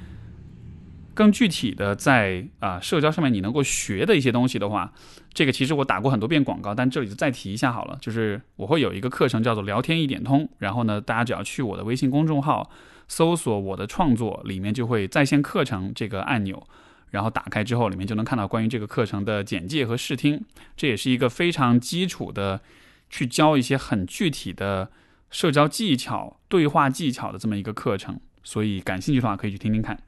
[1.20, 4.90] 更具体的，在啊社交上面你能够学的一些东西的话，
[5.34, 7.98] 这个其实我打过很多遍广告，但这里就再提一下好了。
[8.00, 12.70] 就是我会有一个课程叫做“聊天一点通”，然后呢，大家只要去我的微信公众号
[13.06, 16.66] 搜索我的创作，里面就会在线课程这个按钮，
[17.10, 20.42] 然后打开之后，里面就能看到关于这个课程的简介和试听。
[20.74, 22.62] 这也是一个非常基础的，
[23.10, 24.90] 去教一些很具体的
[25.30, 28.18] 社交技巧、对话技巧的这么一个课程。
[28.42, 30.00] 所以感兴趣的话，可以去听听看。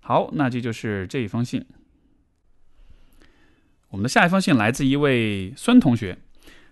[0.00, 1.64] 好，那这就是这一封信。
[3.90, 6.18] 我们的下一封信来自一位孙同学，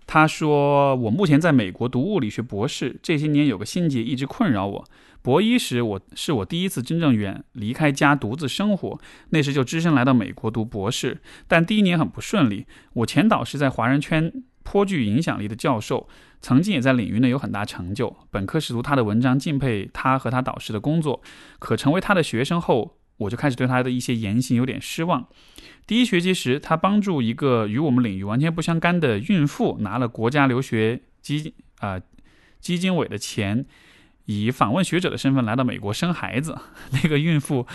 [0.06, 4.84] 他说：“我目前在美国读物理学博士，这些年有个心结一直困扰我。
[5.20, 9.00] 博一时，我是我第一次真正远离开家独自生活，
[9.30, 11.20] 那时就只身来到美国读博士。
[11.46, 12.66] 但第一年很不顺利。
[12.94, 16.08] 我前导师在华人圈颇具影响力的教授，
[16.40, 18.16] 曾经也在领域内有很大成就。
[18.30, 21.20] 本科时读他的文章，敬佩他和他导师的工作。
[21.58, 25.28] 可成为他的学生后，我就开始对他的一些言行有点失望。”
[25.86, 31.98] 第一学期时，他帮助一个与我们领域完全不相干的孕妇拿了国家留学基啊
[32.60, 33.64] 基金委的钱，
[34.26, 36.58] 以访问学者的身份来到美国生孩子。
[36.92, 37.66] 那个孕妇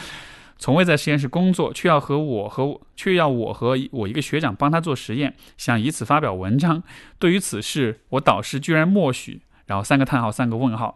[0.60, 6.84] 从未在实验室工作，却要和我和却要我和我一个学长帮他做实验，想以此发表文章。
[7.18, 10.96] 对于此事，我导师居然默许，然后三个叹号，三个问号。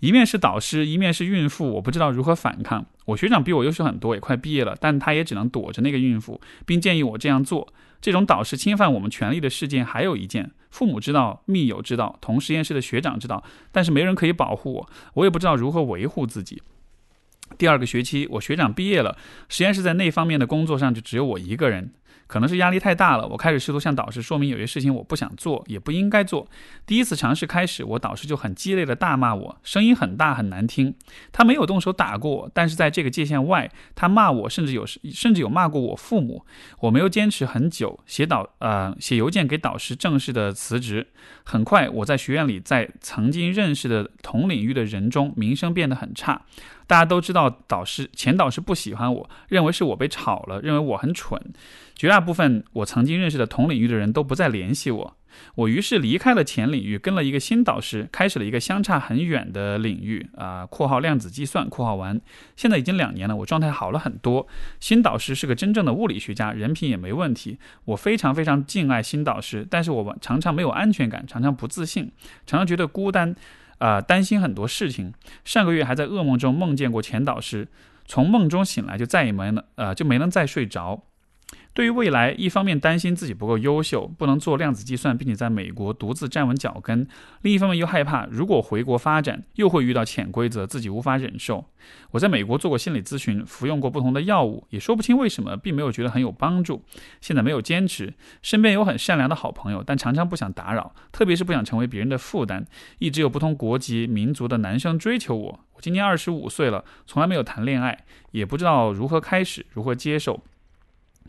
[0.00, 2.84] 一面是导师，一面是孕妇，我不知道如何反抗。
[3.06, 7.72] 我学长比我优秀很多，也快毕业了，但他也只能躲着那个孕妇，并建议我这样做。
[8.00, 13.42] 这种导师侵犯我们权利的事件还有一件：父母知道，密友知道，同实验室的学长知道，
[13.72, 16.62] 但是没人可以保护我，我也不知道如何维护自己。
[17.56, 19.16] 第二个学期，我学长毕业了，
[19.48, 21.92] 实验室在那方面的工作上就只有我一个人。
[22.26, 26.48] 可能是压力太大了，我开始试图向导师说明有些事情我不想做，也不应该做。
[26.84, 30.94] 第一次尝试开始，我导师就很激烈的大骂我，声音很大很难听。
[31.32, 36.44] 他没有动手打过我，但是在这个界限外，他骂我，甚至有时甚至有骂过我父母。
[36.80, 41.06] 我没有坚持很久，写导呃写邮件给导师正式的辞职。
[41.44, 46.42] 很快，我在学院里，在曾经认识的同领域的人中，名声变得很差。
[46.88, 51.40] 大家都知道，导师前导师不喜欢我，认为是我被炒了，认为我很蠢。
[51.96, 55.16] 绝大部分我曾经认识的同领域的人都不再联系我。
[55.54, 62.18] 我于是离开了前领域，跟了一个新导师，开始了一个相差很远的领域啊（括号量子计算）（括号完）。
[62.56, 64.46] 现在已经两年了，我状态好了很多。
[64.80, 67.58] 新导师是个真正的物理学家，人品也没问题。
[67.84, 72.10] 我非常非常敬爱新导师，但是我常常没有安全感，常常不自信，
[72.46, 73.34] 常常觉得孤单。
[73.78, 75.12] 啊，担心很多事情。
[75.44, 77.68] 上个月还在噩梦中梦见过前导师，
[78.06, 81.02] 从梦中醒来就再也没能，呃，就没能再睡着。
[81.76, 87.04] 对于未来，一方面担心自己不够优秀，不能做量子计算，并且在美国独自站稳脚跟；
[87.42, 91.66] 另一方面又害怕，如果回国发展，又会遇到潜规则，自己无法忍受。
[92.12, 96.82] 我在美国做过心理咨询，服用过不同的药物，也说不清为什么，并没有觉得很有帮助。
[97.20, 102.64] 现在没有坚持，身边有很善良的好朋友，但常常不想打扰，特别是不想成为别人的负担。
[103.00, 105.60] 一直有不同国籍、民族的男生追求我。
[105.74, 110.42] 我今年二十五岁了，从来没有谈恋爱，也不知道如何开始，如何接受。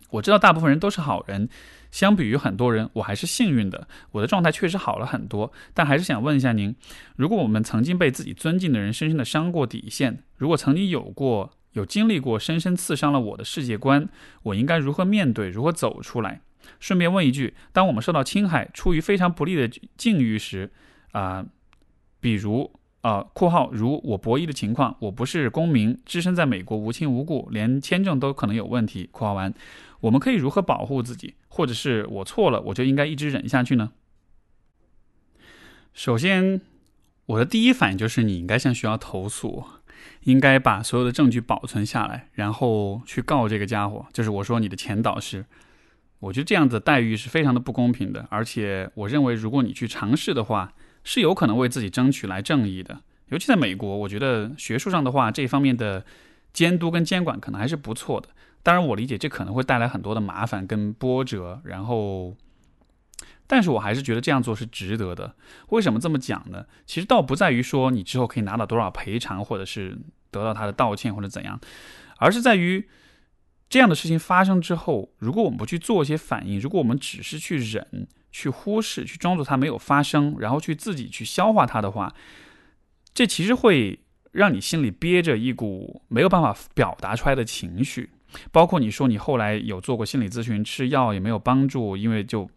[0.10, 1.50] 我知道大部分人都是好人，
[1.92, 3.88] 相比于很多人，我还是幸运的。
[4.12, 6.76] 我的状态确实好了很多，但还是想问一下您：
[7.16, 14.08] 如果我们曾经被自己尊敬的人深深的伤过底线，如果曾经有过、有经历过深深刺伤了我的世界观，
[14.44, 16.42] 我应该如何面对、如何走出来？
[16.80, 20.72] 顺便问一句：当我们受到侵害、处于非常不利的境遇时，
[21.12, 21.46] 啊，
[22.20, 22.72] 比如。
[23.02, 29.08] 啊，括号如我博弈的情况，我不是公民，置身在美国无亲无故，连签证都可能有问题。
[29.14, 29.54] 括号完，
[30.02, 31.36] 我们可以如何保护自己？
[31.48, 33.92] 或者是我错了，我就应该一直忍下去呢？
[35.94, 36.62] 首先，
[37.26, 39.64] 我的第一反应就是你应该向学校投诉，
[40.24, 45.46] 应该把所有的证据保存下来，然后去告这个家伙，就是我说你的前导师。
[46.20, 50.74] 我觉得这样子待遇是非常的不公平的，而且我认为如果你去尝试的话。
[51.10, 56.06] 是有可能为自己争取来正义的，尤其在美国，我觉得学术上的话，这方面的
[56.52, 58.28] 监督跟监管可能还是不错的。
[58.68, 62.36] 当然，我理解这可能会带来很多的麻烦跟波折，然后，
[63.48, 65.38] 但是我还是觉得这样做是值得的。
[65.70, 66.66] 为什么这么讲呢？
[66.86, 69.98] 其实倒不在于说你之后可以拿到多少赔偿，或者是
[70.32, 71.58] 得到他的道歉或者怎样，
[72.18, 72.90] 而是在于
[73.70, 78.10] 这样的事情发生之后，如果我们不去做一些反应，如果我们只是去忍。
[78.30, 82.14] 去忽视，去装作它没有发生，然后去自己去消化它的话，
[83.14, 84.02] 这其实会
[84.34, 88.10] 让你心里憋着一股没有办法表达出来的情绪。
[88.52, 92.50] 包括你说你后来有做过心理咨询，吃药也没有帮助，因为就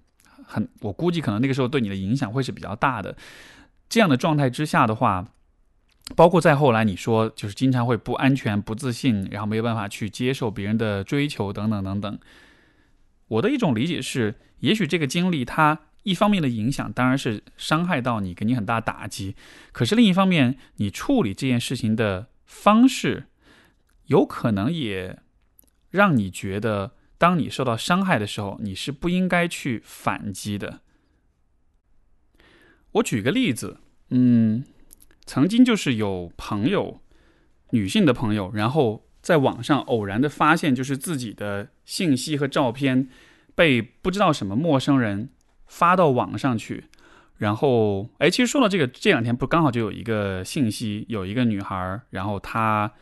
[0.45, 3.17] 很，我估计可能那个时候对你的影响会是比较大的。
[3.89, 5.27] 这样的状态之下的话，
[6.15, 12.19] 包括再后来你说就是经常会不安全、不自信，然后没有办法去接受别人的追求等等等等。
[13.29, 14.35] 我的一种理解是。
[14.61, 19.35] 也许这个经历，它一方面的影响当然是伤害到你，给你很大打击。
[19.73, 23.29] 可是另一方面，你处理这件事情的方式，
[24.09, 25.19] 有可能也
[25.91, 30.81] 让你觉得，当你受到伤害的时候，你是不应该去反击的。
[32.93, 33.79] 我举个例子，
[34.09, 34.65] 嗯，
[35.25, 37.01] 曾经就是有朋友，
[37.71, 43.09] 女性的朋友，然后在网上偶然的发现，就是自己的信息和照片
[43.55, 45.31] 被不知道什么陌生人
[45.67, 46.87] 发到网上去，
[47.37, 52.93] 然后，哎，其实说到这个，这两天不刚好就有一个信息，有一个女孩，然后她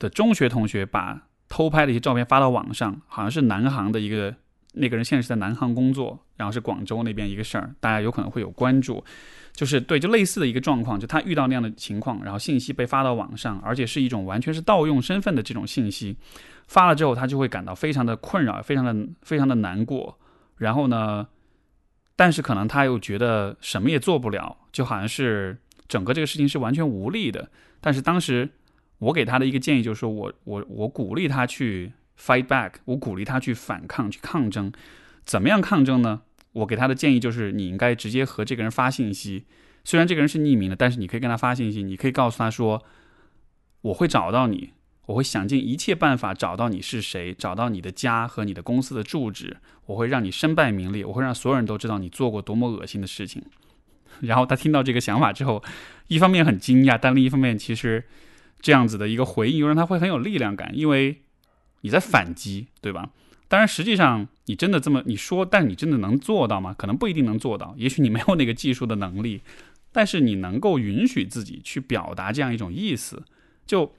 [0.00, 4.34] 的中学同学把偷拍的一些照片发到网上，好像是南航的一个
[4.72, 9.04] 那个人现在是在南航工作，然后是广州那边一个事儿，大家有可能会有关注。
[9.52, 16.16] 就是对，就类似的一个状况，就他遇到那样的情况，然后信息被发到网上，而且是一种完全是盗用身份的这种信息，
[16.68, 20.16] 发了之后，他就会感到非常的困扰，非常的非常的难过。
[20.56, 21.26] 然后呢，
[22.14, 27.50] 但是可能他又觉得什么也做不了，就好像是整个这个事情是完全无力的。
[27.80, 28.48] 但是当时
[29.00, 34.72] 我给他的一个建议就是说，我我我鼓励他去 fight back，我鼓励他去反抗，去抗争。
[35.24, 36.22] 怎么样抗争呢？
[36.52, 39.44] 我给他的建议就是，你应该直接和这个人发信息。
[39.84, 42.82] 虽然这个人是匿名的，但是你可以跟他发信息，你可以告诉他说
[43.82, 44.70] ：“我会找到你，
[45.06, 53.42] 我会想尽一切办法找到你是谁，找到你的家和你的公司的住址，我会让你身败名裂，我会让所有人都知道你做过多么恶心的事情。
[54.20, 55.62] ”然后他听到这个想法之后，
[56.08, 58.04] 一方面很惊讶，但另一方面其实
[58.60, 61.22] 这样子的一个回应又让他会很有力量感，因为
[61.80, 63.10] 你在反击，对吧？
[63.48, 66.72] 当然，实际上你真的这么你说，但你真的能做到吗？
[66.78, 67.74] 可能不一定能做到。
[67.76, 69.42] 也许你没有那个技术的能力，
[69.90, 73.24] 但是你能够允许自己去表达这样一种意思。
[73.66, 73.92] 就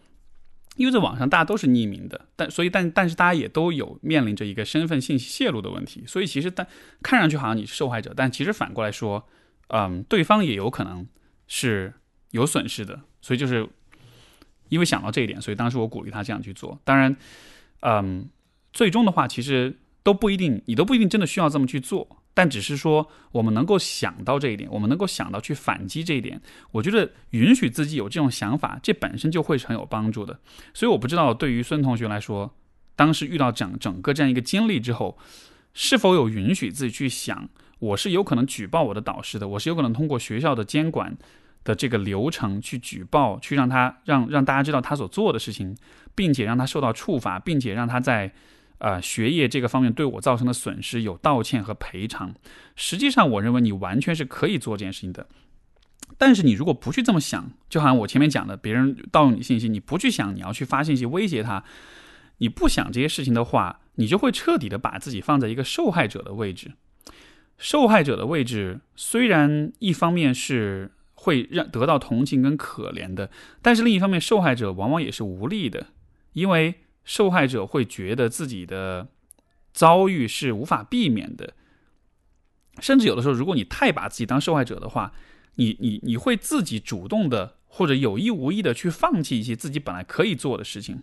[0.77, 6.03] 因为在网上大家都是匿名的，但所以但但是大家也都有面临着一个身份信息泄露的问题。
[6.07, 6.65] 所以其实但
[7.03, 9.27] 看上去好像你是受害者，但其实反过来说，
[9.67, 11.05] 嗯，对方也有可能
[11.47, 11.93] 是
[12.29, 13.01] 有损失的。
[13.19, 13.67] 所以就是
[14.71, 16.79] 因为想到这一点，所以当时我鼓励他这样去做。
[16.83, 17.15] 当然，
[17.81, 18.27] 嗯。
[18.73, 22.07] 最终的话，其实都不一定，你都不一定真的需要这么去做。
[22.33, 26.41] 但只是说，我们能够想到这一点，我们能够想到去反击这一点，
[26.71, 30.39] 我觉得允许自己有这种想法，这本身就会是很有帮助的。
[30.73, 32.55] 所以我不知道，对于孙同学来说，
[32.95, 35.17] 当时遇到整整个这样一个经历之后，
[35.73, 37.49] 是否有允许自己去想，
[37.79, 41.17] 我是有可能举报我的导师的，我是有可能通过学校的监管
[41.63, 45.75] 的这个流程去举报，去让他让让大家知道他所做的事情，
[46.15, 48.33] 并且让他受到处罚，并且让他在。
[48.83, 52.33] 呃，学业这个方面对我造成的损失有道歉和赔偿。
[52.75, 55.27] 实际上，我认为你完全是可以做这件事情的。
[56.17, 61.63] 但是，你如果不去这么想，就好像我前面讲的，别人盗用你信息，你不去想你要去发信息威胁他，
[62.39, 66.71] 你不想这些事情的话，你就会彻底的把自己放在一个受害者的位置。
[67.59, 70.89] 受害者的位置虽然一方面是
[71.21, 75.87] 会让得到同情跟可怜的，但是另一方面，受害者往往也是无力的，
[76.33, 76.75] 因为。
[77.03, 79.07] 受害者会觉得自己的
[79.73, 81.55] 遭遇是无法避免的，
[82.79, 85.11] 甚至有的时候，如果你太把自己当受害者的话，
[85.55, 91.01] 你你你会自己主动的或者有意无意的去放弃一些自己本来可以做的事情。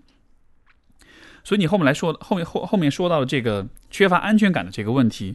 [1.43, 5.35] 所以你后面来说，后面后后面说到这个缺乏安全感的这个问题，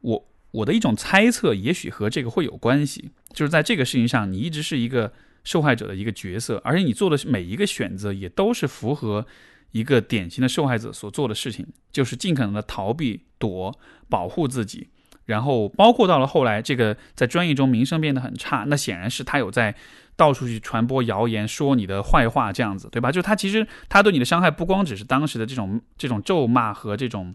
[0.00, 5.12] 我我的一种猜测，也许和这个会有关系，就是在这个事情上，你一直是一个
[5.44, 9.26] 受害者的一个角色，而且你做的每一个选择也都是符合。
[9.72, 13.72] 一个典型的受害者所做的事情，就是尽可能的逃避、躲、
[14.08, 14.88] 保护自己，
[15.26, 19.72] 然后包括到了后来，这个在专业中名声变得很差，那显然是他有在
[20.16, 23.12] 到处去传播谣言，说你的坏话，这样子，对吧？
[23.12, 27.32] 就他其实他对你的伤害不光只是当时的这种这种咒骂和这种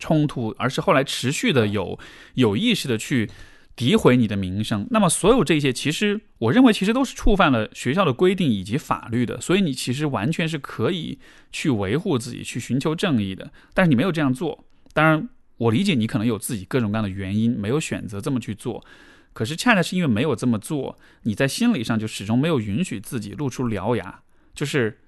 [0.00, 1.96] 冲突，而是后来持续的有
[2.34, 3.30] 有意识的去。
[3.76, 11.18] 诋毁你的名声，那么所有这些，其实我认为其实都是触犯了学校的规定以及法律的，所以你其实完全是可以
[11.50, 13.50] 去维护自己，去寻求正义的。
[13.72, 15.26] 但是你没有这样做，当然
[15.56, 18.84] 我理解你可能有自己各种各样的原因，没有选择这么去做。
[19.32, 24.20] 可是恰恰是因为没有这么做，你在心理上就始终没有允许自己露出獠牙。
[24.54, 24.98] 就是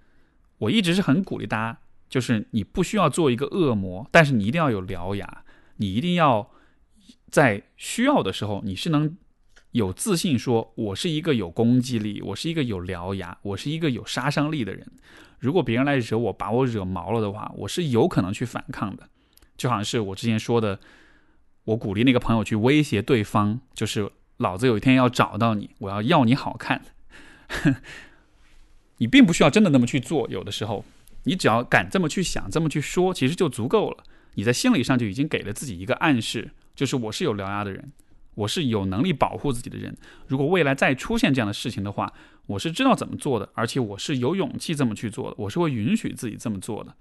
[0.57, 1.79] 我一直是很鼓励大家，
[2.13, 5.45] 就是你不需要做一个恶魔，但是你一定要有獠牙，
[5.79, 6.51] 你一定要。
[7.31, 9.17] 在需要的时候，你是能
[9.71, 14.87] 有自信说，我是一个有攻击力，我是一个有獠牙，我是一个有杀伤力的人。
[15.39, 19.09] 如果别人来惹我，把我惹毛了的话，我是有可能去反抗的。
[19.57, 20.79] 就好像是我之前说的，
[21.65, 26.83] 我鼓励那个朋友去威胁对方，就是老子有一天要找到你，我要要你好看。
[28.99, 30.85] 你并不需要真的那么去做，有的时候，
[31.25, 34.05] 你只要敢这么去想，这么去说，其实就足够了。
[34.35, 36.51] 你在心理上就已经给了自己一个暗示。
[36.75, 37.93] 就是我是有獠牙的人，
[38.35, 39.95] 我是有能力保护自己的人。
[40.27, 42.11] 如果未来再出现这样的事情的话，
[42.47, 46.95] 我是知道怎么做的，而且我是有勇气这么去做的，我是会允许自己这么做的。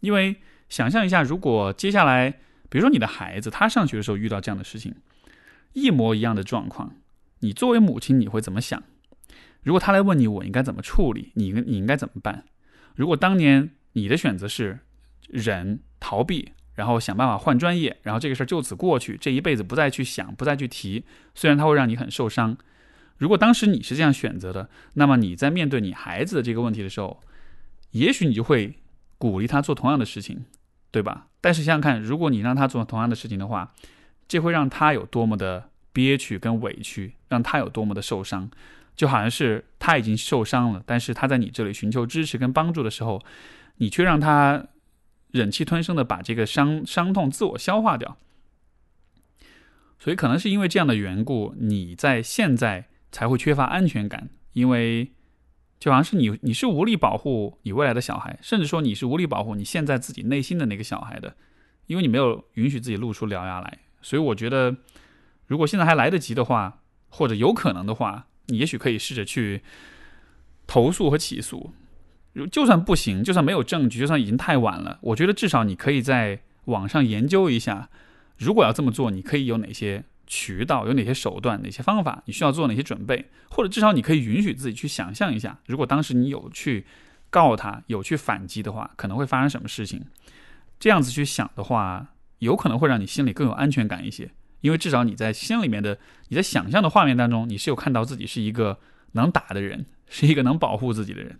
[0.00, 0.36] 因为
[0.68, 2.30] 想象一下，如果接下来，
[2.68, 4.94] 比如说你的孩子他上学的时候遇到这样的事情，
[5.72, 6.96] 一模一样的状况，
[7.40, 8.82] 你作为母亲你会怎么想？
[9.62, 12.44] 如果他来问你我应该怎么处理，你应你应该怎么办？
[12.94, 14.80] 如果当年你的选择是
[15.28, 22.56] 忍逃避，然后想办法换专业，然后这个事儿就此过去，这一辈子不再去想，不再去提，虽然它会让你很受伤。
[23.16, 27.20] 如果当时你是这样选择的，那么你在面对你孩子的这个问题的时候，
[27.92, 28.74] 也许你就会
[29.18, 30.44] 鼓励他做同样的事情，
[30.90, 31.28] 对吧？
[31.40, 33.72] 但是想想看，如果你让他做同样的事情的话，
[34.26, 38.50] 这会让他有多么的憋屈跟委屈，让他有多么的受伤，
[38.94, 43.22] 就好像是他已经受伤了，但是他在你这里寻求支持跟帮助的时候，
[43.76, 44.66] 你却让他
[45.30, 48.16] 忍气吞声的把这个伤伤痛自我消化掉。
[49.98, 52.86] 所以可能是因为这样的缘故，你在现在。
[53.14, 55.12] 才会缺乏安全感，因为
[55.78, 61.36] 就好像是你，你是无力保护你未来的小孩，甚至说你是无力保护你现在自己内心的那个小孩的，
[61.86, 63.78] 因为你没有允许自己露出獠牙来。
[64.02, 64.78] 所以我觉得，
[65.46, 69.62] 如果现在还来得及的话，或者有可能的话，你也许可以试着去
[70.66, 71.72] 投诉和起诉。
[72.32, 77.88] 如就算不行，就算没有证据，就算已经太晚了，我觉得至少你可以在网上研究一下，
[78.36, 80.04] 如果要这么做，你可以有哪些。
[80.26, 82.22] 渠道有哪些手段、哪些方法？
[82.24, 83.26] 你需要做哪些准备？
[83.50, 86.86] 或者至少你可以允许自己去想象一下，如果当时你有去
[87.28, 90.02] 告他、有去反击的话，可能会发生什么事情？
[90.80, 94.30] 这样子去想的话，有可能会让你心里更有安全感一些，
[94.64, 95.98] 因为至少你在心里面的、
[96.28, 98.80] 你在想象的画面当中，你是有看到自己是一个
[99.12, 101.38] 能打的人，是一个能保护自己的人。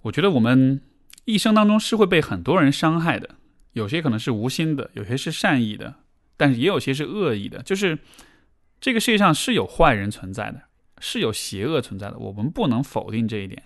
[0.00, 0.80] 我觉得我们
[1.26, 3.34] 一生当中是会被很多人伤害的，
[3.74, 5.96] 有些可能是无心的，有些是善意的。
[6.38, 7.98] 但是也有些是恶意的，就是
[8.80, 10.62] 这个世界上是有坏人存在的，
[10.98, 13.64] 是有邪恶存在的，我们不能否定这一点。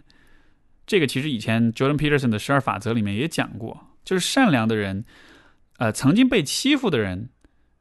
[0.84, 5.04] 这个其实以前 Jordan Peterson 的十二法则里面也讲过，就是善良的人，
[5.78, 7.30] 呃，曾经被欺负的人，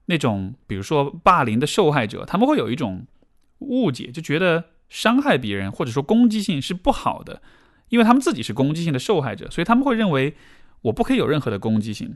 [0.06, 3.06] 那种比如说霸凌的受害者，他们会有一种
[3.60, 7.44] 误解，就觉得伤害别人或者说攻击性是不好的，
[7.90, 10.36] 因为他们自己是攻击性的受害者，所以他们会认为
[10.82, 12.16] 我不可以有任何的攻击性，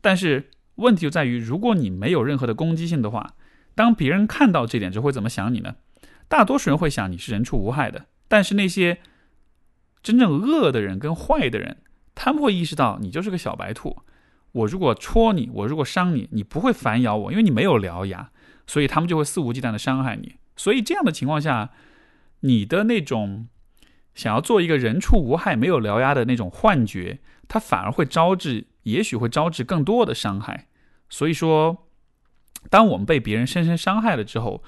[0.00, 0.50] 但是。
[0.76, 3.34] 问题就在于，如果你没有任何的攻击性的话，
[3.74, 5.74] 当别人看到这点之后会怎么想你呢？
[6.28, 8.98] 大多数人会想你是人畜无害的，但是那些
[10.02, 11.82] 真正恶的人跟坏的人，
[12.14, 13.98] 他们会意识到你就是个小白兔。
[14.52, 18.30] 我如果戳你，我如果伤你，你不会反咬我，因为你没有獠牙，
[18.66, 20.36] 所以他们就会肆无忌惮的伤害你。
[20.56, 21.70] 所以这样的情况下，
[22.40, 23.48] 你的那种
[24.14, 28.66] 想要做一个人畜无害、没有獠牙的那种幻觉，它反而会招致。
[28.82, 30.66] 也许会招致更多的伤害，
[31.08, 31.86] 所以说，
[32.68, 34.64] 当我们被别人深深伤害了之后，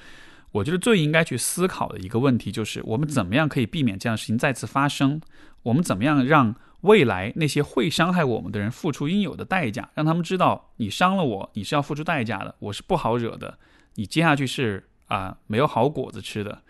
[0.52, 5.20] 我觉得最应该去思考的一个问题就是：我们怎么样可以避免这样的事情再次发生？
[5.64, 6.54] 我们怎么样让
[6.84, 9.88] 未来那些会伤害我们的人付出应有的代价？
[9.94, 13.58] 让他们知道，你伤了我，你是要付出代价的，我是不好惹的，
[13.94, 16.62] 你接下去是啊没有好果子吃的。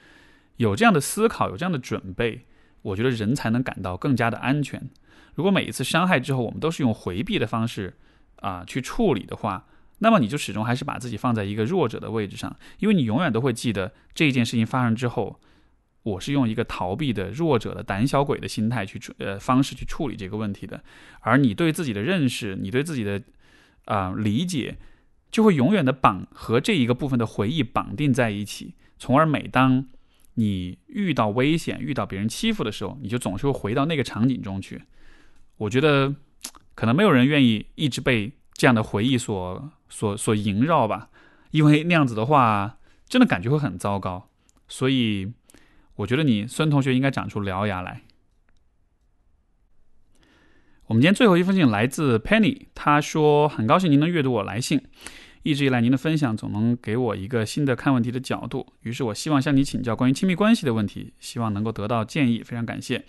[0.56, 2.46] 有这样的思考，有这样的准备，
[2.82, 4.88] 我觉得人才能感到更加的安全。
[5.34, 7.98] 如果每一次伤害之后，我们都是用回避的方式
[8.36, 9.66] 啊去处理的话，
[9.98, 15.40] 那么你就始终还是把自己放在一个弱者的位置上，因为你永远都会记得这一件事情发生之后，
[16.04, 20.82] 我是用一个逃避的弱者的胆小鬼的心态去处呃方式去处理这个问题的，
[21.20, 23.22] 而你对自己的认识，你对自己的
[23.86, 24.76] 啊理解，
[25.30, 29.86] 就会永远的绑和这一个部分的回忆绑定在一起，从而每当
[30.34, 34.82] 你遇到危险、遇到别人欺负的时候，你就总是会回到那个场景中去。
[35.56, 36.14] 我觉得，
[36.74, 41.08] 可能没有人愿意一直被这样的回忆所、所、所萦绕吧，
[41.52, 42.78] 因为那样子的话，
[43.08, 44.28] 真的感觉会很糟糕。
[44.66, 45.32] 所以，
[45.96, 48.02] 我觉得你孙同学应该长出獠牙来。
[50.86, 54.82] 我们今天最后一封信来自 Penny，他说：“很高兴您能阅读我来信，
[55.42, 58.74] 一直以来您的分享总能给我一个新的看问题的角度。
[58.82, 62.42] 于是我希望向你请教关于亲密关系的问题，希望能够得到建议。
[62.42, 63.04] 非常感谢。”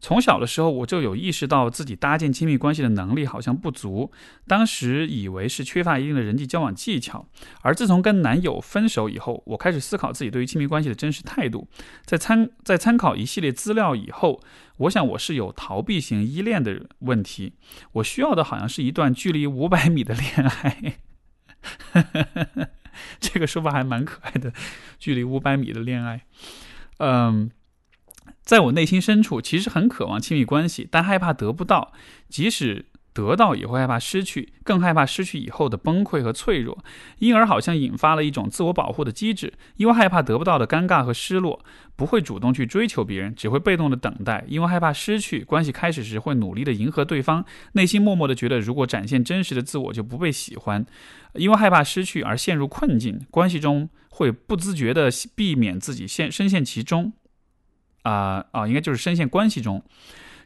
[0.00, 4.10] 从小的时候，我就有意识到自己搭建亲密关系的能力好像不足，
[4.46, 7.28] 当时以为是缺乏一定的人际交往技巧。
[7.60, 11.68] 而自从跟男友分手以后，我开始思考自己对于亲密关系的真实态度。
[12.04, 14.42] 在参在参考一系列资料以后，
[14.78, 17.52] 我想我是有逃避型依恋的问题。
[17.92, 20.94] 我需要的好像是一段距离五百米的恋爱。
[23.20, 24.52] 这个说法还蛮可爱的，
[24.98, 26.22] 距离五百米的恋爱。
[26.98, 27.50] 嗯。
[28.50, 31.92] 在我内心深处，其实很渴望亲密关系，但害怕得不到。
[32.28, 36.76] 即使得到，也会害怕失去，更害怕失去以后的崩溃和脆弱。
[37.20, 39.52] 因而，好像引发了一种自我保护的机制。
[39.76, 44.44] 因为害怕得不到的尴尬和失落，不会主动去追求别人，只会被动的等待。
[44.48, 47.44] 因为害怕失去关系，开始时会努力的迎合对方，
[47.74, 50.84] 内心默默的觉得，如果展现真实的自我，就不被喜欢。
[51.34, 57.12] 因为害怕失去而陷入困境，关系中会不自觉的避免自己陷深陷其中。
[58.02, 59.82] 啊啊，应该就是深陷关系中，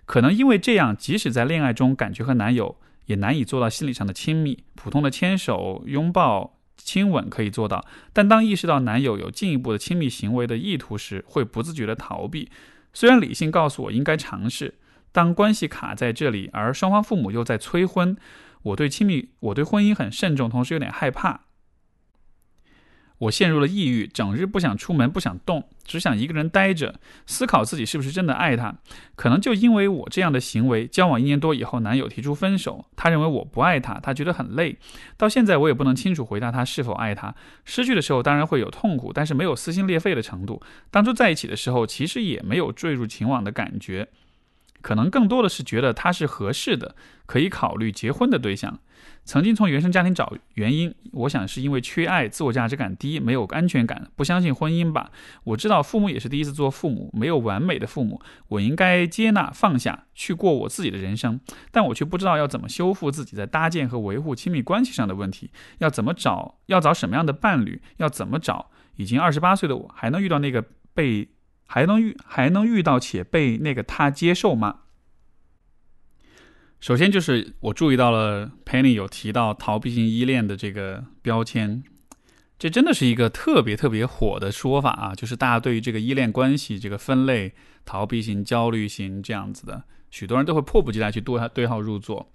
[0.04, 2.76] 可能因为这样，即使在恋爱中，感觉和男友
[3.06, 12.50] 也难以做到心理上的亲密，普通的牵手、拥抱、亲吻可以做到，但当意识到男友有进一步的亲密行为的意图时，会不自觉的逃避。
[12.92, 14.74] 虽然理性告诉我应该尝试，
[15.12, 18.16] 当关系卡在这里，而双方父母又在催婚，
[18.62, 21.42] 我对亲密，我对婚姻很慎重，同时有点害怕。
[23.24, 28.74] 我陷入了抑郁，整日不想出门，不想动，只想一个人待着，思考自己是不是真的爱他。
[29.16, 34.76] 可能就因为我这样的行为，交往一年多以后，男友提出分手，他认为我不爱他，他觉得很累。
[35.16, 37.34] 到现在我也不能清楚回答他是否爱他。
[37.64, 40.62] 失去的时候当然会有痛苦，但是没有撕心裂肺的程度。
[40.90, 44.08] 当初在一起的时候，其实也没有坠入情网的感觉。
[44.82, 46.94] 可能更多的是觉得他是合适的，
[47.24, 48.80] 可以考虑结婚的对象。
[49.24, 55.10] 曾经从原生家庭找原因，我想是因为缺爱，自我价值感低，没有安全感，不相信婚姻吧。
[55.44, 68.70] 我知道父母也是第一次做父母，没有完美的父母，我应该接纳放下去过我自己的人生，但我却不知道要怎么修复自己在搭建和维护亲密关系上的问题，要怎么找，要找什么样的伴侣，要怎么找。
[68.96, 71.30] 已经二十八岁的我，还能遇到那个被。
[71.66, 74.80] 还能遇还能遇到且被那个他接受吗？
[76.84, 81.82] 首先就是我注意到了 Penny 有提到逃避型依恋的这个标签，
[82.58, 85.14] 这真的是一个特别特别火的说法啊！
[85.14, 87.54] 就是大家对于这个依恋关系这个分类，
[87.86, 92.30] 逃避型、焦虑型这样子的，许多人都会迫不及待去对对号入座。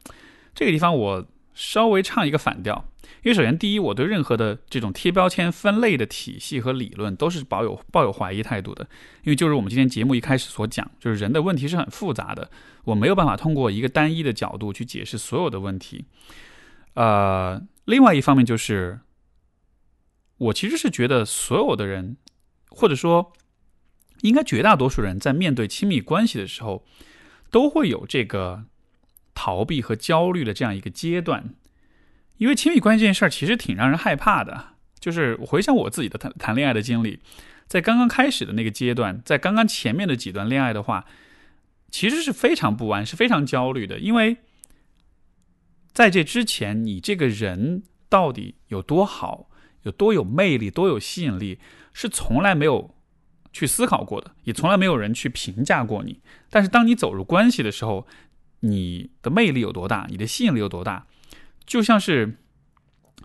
[0.55, 1.27] 这个地方我。
[1.53, 2.85] 稍微唱一个反调，
[3.23, 8.87] 因为首先第一，我对任何的这种贴标签分类的体系和理论都是抱有抱有怀疑态度的，
[9.23, 12.49] 因为就是我们今天节目一开始所讲，就是人的问题是很复杂的，
[12.85, 16.05] 我没有办法通过一个单一的角度去解释所有的问题。
[16.93, 19.01] 呃，另外一方面就是，
[20.37, 22.15] 我其实是觉得所有的人，
[22.69, 23.33] 或者说
[24.21, 26.85] 应该绝大多数人在面对亲密关系的时候，
[27.51, 28.63] 都会有这个。
[29.33, 31.53] 逃避和焦虑的这样一个阶段，
[32.37, 34.75] 因为亲密关系这件事儿其实挺让人害怕的。
[34.99, 37.19] 就是回想我自己的谈谈恋爱的经历，
[37.67, 41.05] 在刚刚开始的那个阶段，在刚刚前面的几段恋爱的话，
[41.89, 43.97] 其实是非常不安，是非常焦虑的。
[43.99, 44.35] 因为
[45.93, 49.49] 在这之前，你这个人到底有多好，
[49.83, 51.59] 有多有魅力，多有吸引力，
[51.93, 52.93] 是从来没有
[53.53, 56.19] 去思考过的，也从来没有人去评价过你。
[56.49, 58.05] 但是当你走入关系的时候，
[58.61, 60.07] 你的魅力有多大？
[60.09, 61.05] 你的吸引力有多大？
[61.65, 62.37] 就像是，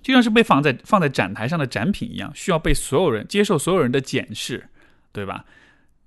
[0.03, 4.69] 就像是被放在放在展台上的展品一样，需要被所有人接受，所有人的检视，
[5.13, 5.45] 对吧？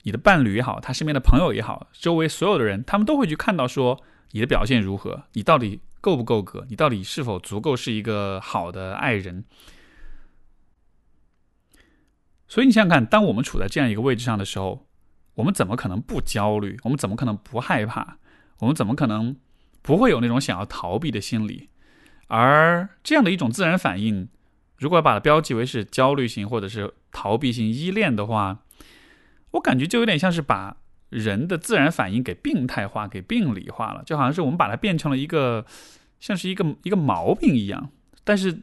[0.03, 4.01] 你的伴侣也好，他身边的朋友也好，周围所有的人，他们都会去看到说
[4.31, 9.43] 你的表现如何，你到底够不够格，你到底是否足够是一个好的爱人。
[12.47, 14.87] 所以你想想看，当我们处在这样一个位置上的时候，
[15.33, 16.79] 我们怎么可能不焦虑？
[16.83, 18.17] 我们怎么可能不害怕？
[18.59, 19.35] 我们怎么可能
[19.81, 21.69] 不会有那种想要逃避的心理？
[22.27, 24.27] 而这样的一种自然反应，
[24.77, 28.63] 如果把它标记为是焦虑型或者是逃避型依恋的话，
[29.51, 30.77] 我感觉就有点像是把
[31.09, 35.65] 人的自然反应给病态化、给病理化了，就好像是我们把它变成了一个
[36.19, 37.91] 像是一个一个毛病一样。
[38.25, 38.59] 但是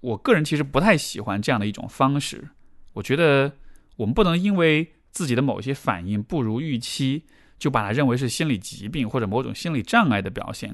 [0.00, 2.48] 我个人其实不太喜欢这样的一种方式。
[2.94, 3.52] 我觉得
[3.96, 7.24] 我们不能因为自己的某些反应不如预期。
[7.60, 10.70] 就把它认为是心理疾病或者某种心理障碍的表现，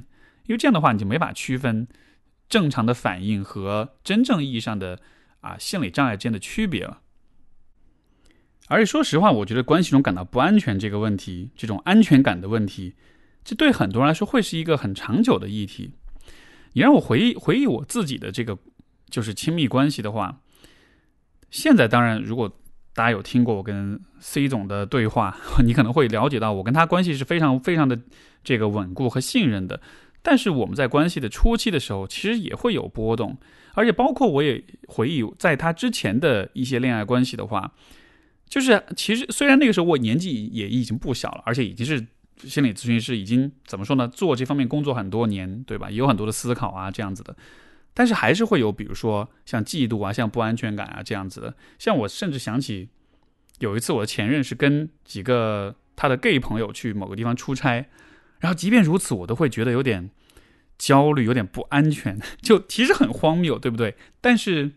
[0.46, 1.86] 因为这样的话你就没法区分
[2.48, 5.00] 正常的反应和真正意义上的
[5.40, 7.02] 啊心理障碍之间的区别了。
[8.68, 12.94] 而且说实话，我觉得关系中感到不安全这个问题，这种安全感的问题，
[13.44, 15.90] 这对很多人来说会是一个很长久的议题。
[16.74, 18.56] 你让我回忆回忆我自己的这个
[19.10, 20.40] 就是亲密关系的话，
[21.50, 22.56] 现在当然如果。
[22.96, 28.00] 大家有听过我跟 C 总的对话， 你可能会了解到我跟他关系是非常非常的
[28.42, 29.80] 这个稳固和信任的。
[30.22, 33.36] 但是我们在关系的初期的时候，其实也会有波动，
[33.74, 37.70] 而且包括我也回忆在他之前的一些恋爱关系的话，
[38.48, 42.04] 就是其实虽然那个时候我年纪也已经不小了，而且已经是
[42.38, 45.90] 心理咨询师，已经怎么说呢，做这方面工作很多年，对吧？
[45.90, 47.36] 也有很多的思考啊，这样子的。
[47.98, 51.54] 但是还是会有，比如说像嫉妒啊，像不安全感啊这样子的。
[51.78, 52.90] 像我甚至想起，
[53.60, 57.86] 有一次我的前任是跟几个他的 gay 朋友去某个地方出差，
[58.38, 60.10] 然后即便如此，我都会觉得有点
[60.76, 63.96] 焦虑，有点不安全，就其实很荒谬，对不对？
[64.20, 64.72] 但是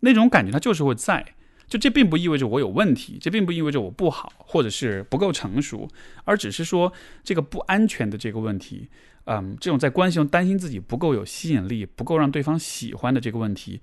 [0.00, 1.34] 那种感觉它就是会在，
[1.66, 5.88] 就这并不意味着我有问题，这并不意味着我不好，或者是不够成熟，
[6.24, 6.92] 而只是说
[7.24, 8.90] 这个不安全的这个问题。
[9.30, 13.78] 嗯，这种在关系中担心自己不够有吸引力、不够让对方喜欢的这个问题，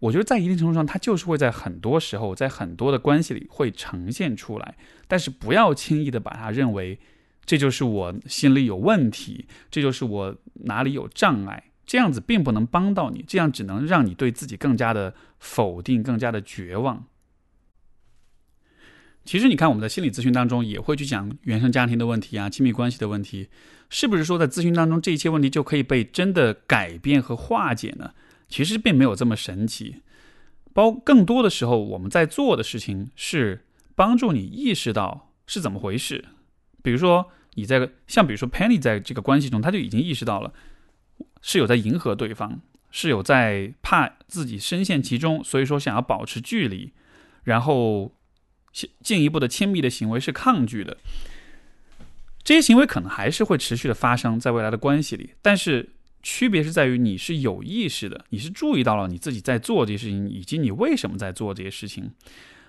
[0.00, 4.74] 我觉得在一定程度上，它就是会在很多时候，在很多的关系里会呈现出来。
[5.06, 6.98] 但是不要轻易的把它认为
[7.44, 11.70] 这就是我心里有问题，这就是我哪里有障碍。
[11.86, 17.04] 这样子并不能帮到你，这样只能让你对自己更加的否定，更加的绝望。
[19.24, 23.48] 其实你看，我们在心理咨询当中也会去讲原生家庭的问题啊，亲密关系的问题，
[23.90, 28.12] 是不是说在咨询当中这些问题就可以被真的改变和化解呢？
[28.48, 29.96] 其实并没有这么神奇，
[30.72, 36.24] 包更多的时候我们在做的事情是帮助你意识到是怎么回事。
[36.82, 40.52] 比如说你在像比如说 Penny 在这个关系中，他就已经意识到了
[41.42, 42.60] 是有在迎合对方，
[42.90, 46.92] 是有在怕自己深陷其中，所以说想要保持距离，
[47.44, 48.14] 然后
[48.72, 50.96] 进进一步的亲密的行为是抗拒的。
[52.42, 55.90] 这些行为可能还是会持续的发生在未来的关系里，但是。
[56.22, 62.10] 区别是在于你是有意识的，你是注意到了你自己在做这些事情，以及你为什么在做这些事情，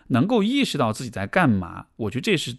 [0.08, 1.88] 能够意识到自己在干嘛。
[1.98, 2.56] 我觉得这是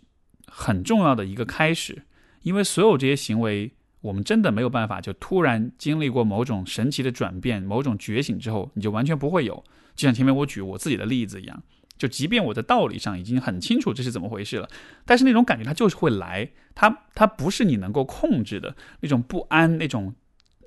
[0.47, 2.03] 很重要的一个开始，
[2.43, 9.65] 因为所有这些行为，我们真的没有办法就突然经历过某种神奇的转变、某种觉醒之后，你就完全不会有。
[9.97, 11.63] 就像前面我举我自己的例子一样，
[12.03, 14.69] 就即便我在道理上已经很清楚这是怎么回事了，
[15.05, 20.15] 但是那种感觉它就是会来，它它不是你能够控制的那种不安，那种。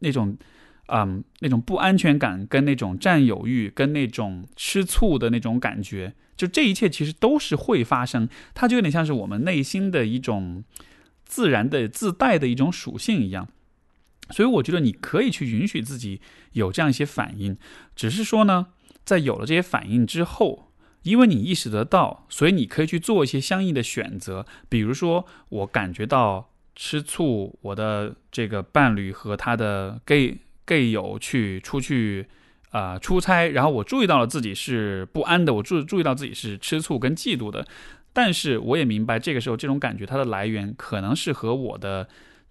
[0.02, 0.38] 那种，
[0.88, 8.28] 嗯，那种不安全感，跟那种占有欲，跟那种吃醋的那种感觉，就这一切其实都是会发生。
[8.54, 10.66] 它就有点像是我们内心的一种
[11.24, 13.48] 自然的自带的一种属性一样。
[14.32, 16.20] 所以我觉得你可以去允许自己
[16.52, 17.58] 有这样一些反应，
[17.96, 18.68] 只是说呢，
[19.06, 20.64] 在有了这些反应之后，
[21.06, 24.45] 因为你意识得到，所以你可以去做一些相应的选择。
[24.68, 26.49] 比如说，我感觉到。
[26.78, 32.28] 吃醋，我的这个伴侣和他的 gay gay 友去出去
[32.72, 37.66] 啊出差，然后我注意到了自己是不安的，我注注意到自己是吃醋跟嫉妒的，
[38.12, 42.10] 但是我也明白这个时候这种感觉它的来源可能是和我的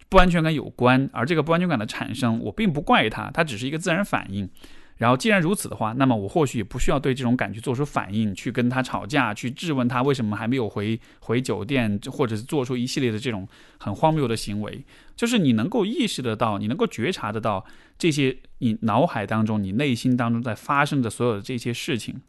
[0.09, 4.49] 不安全感有关，而这个不安全感的产生，我并不怪他，它只是一个自然反应。
[4.97, 13.47] 然后，既然如此的话，那么我或许也不需要对这种感觉做出反应，去跟他吵架，去质问他为什么还没有回回酒店，或者是做出一系列的这种
[13.79, 14.85] 很荒谬的行为。
[15.17, 17.65] 就是你能够意识得到，你能够觉察得到
[17.99, 22.21] 这些你脑海当中、你内心当中在发生的所有的这些事情。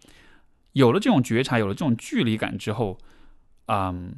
[0.73, 2.97] 有了这种觉察，有了这种距离感之后，
[3.67, 4.15] 嗯，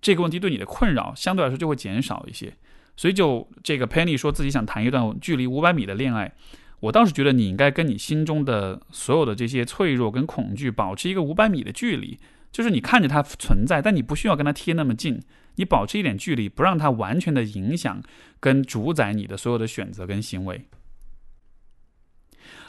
[0.00, 2.52] 这个问题对你的困扰相对来说就会减少一些。
[2.96, 6.34] 所以，就这个 Penny 说自己想谈一段距离五百米的恋爱。
[6.80, 12.18] 我倒是觉得你应该跟你心中的所有的这些脆弱跟恐惧保持一个五百米的距离，
[12.50, 15.20] 就是你看着它存在，但你不需要跟它贴那么近，
[15.56, 18.02] 你保持一点距离，不让它完全的影响
[18.40, 20.68] 跟主宰你的所有的选择跟行为。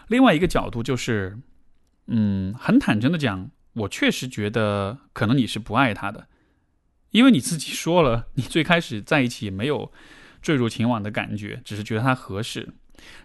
[0.09, 1.39] 另外一个角度就是，
[2.07, 6.27] 嗯，很坦诚的讲，我确实觉得可能你是不爱他的，
[7.11, 9.89] 因为你自己说了，你最开始在一起没有
[10.41, 12.73] 坠入情网的感觉，只是觉得他合适。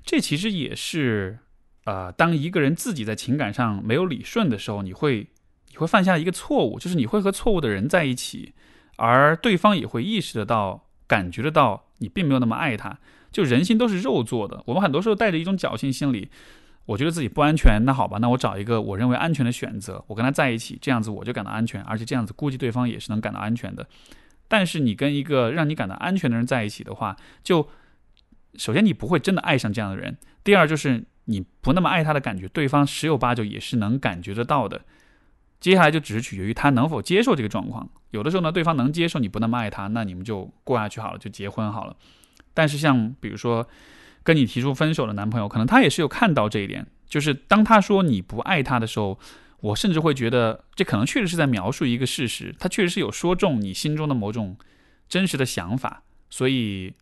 [0.04, 1.38] 这其实也是，
[1.84, 5.28] 呃，当一个人自己在情感上没有理顺的时候，你会
[5.70, 8.54] 你会犯下一个错误，就是你会和错误的人在一起，
[8.96, 12.98] 而对方也会意识得到、感觉得到你并没有那么爱他。
[13.30, 16.30] 就人心都是肉做的，我们很多时候带着一种侥幸心理，
[16.86, 23.86] 我觉得自己不安全，那好吧，那我找一个我认为安全的选择，我跟他在一起，这样子我就感到安全，而且这样子估计对方也是能感到安全的。
[24.48, 27.68] 但是你跟一个让你感到安全的人在一起的话，就。
[28.58, 34.82] 首先，你不会真的爱上这样的人；第二，就是你不那么爱他的感觉，对方十有八九也是能感觉得到的。
[35.58, 37.88] 接下来就只是取决于他能否接受这个状况。
[38.10, 41.96] 有的时候呢，对方能接受你不那么爱他，那你们就过下去好了，就结婚好了。
[42.52, 43.66] 但是像比如说
[44.22, 49.18] 跟你提出分手的男朋友，可能他也是有看到这一点，就是当他说你不爱他的时候，
[49.60, 54.56] 我甚至会觉得这可能确实是在描述一个事实，他确实是有说中你心中的某种
[55.08, 56.92] 真实的想法，所以。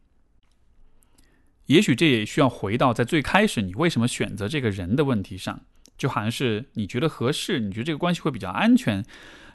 [1.66, 5.62] 也许这也需要回到在最开始你为什么选择这个人的问题上，
[5.96, 9.04] 就好像是你觉得合适，你觉得这个关系会比较安全，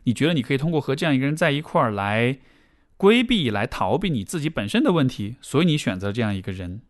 [0.06, 2.40] 你觉得你可以通过和这样一个人在一块儿来
[2.98, 6.82] 规避、来逃避你自己本身的问题，所以你选择这样一个人。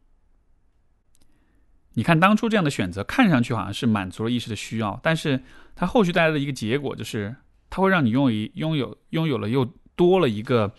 [1.96, 5.44] 你看当初这样的选择看上去好像是满足了意识的需要，但是
[5.76, 7.36] 它后续带来的一个结果就是，
[7.70, 9.66] 它会让你拥有拥有拥有了又
[9.96, 10.74] 多了一个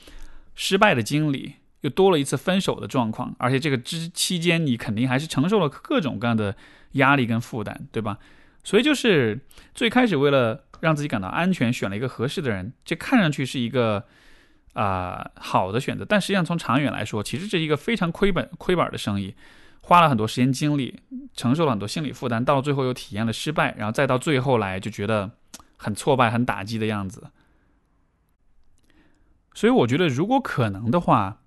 [0.54, 1.56] 失败的经历。
[1.82, 6.54] 又多了一次分手的状况，而且这个之期间，你肯定还是承受了各种各样的
[6.92, 8.18] 压力跟负担，对吧？
[8.62, 9.40] 所以就是
[9.74, 14.04] 最开始为了让自己感到安全，选了一个合适的人，这看上去是一个
[14.74, 19.34] 啊好的选择，但实际上从长远来说，其实这是一个非常亏本亏本的生意。
[19.82, 21.00] 花了很多时间精力，
[21.34, 25.30] 承受了很多心理负担，到最后又体验了失败，然后再到最后来就觉得
[25.76, 27.30] 很挫败、很打击的样子。
[29.54, 31.40] 所以我觉得，如果可能的话，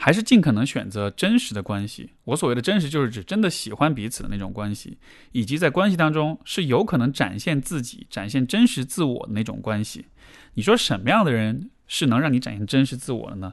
[0.00, 2.12] 还是尽可能选择真实的关系。
[2.24, 4.96] 我所谓的真实，就是指真的喜欢彼此的那种关系，
[5.32, 10.06] 以及在关系当中是有可能展现自己、展现真实自我的那种关系。
[10.54, 13.52] 你说什么样的人是能让你展现真实自我的呢？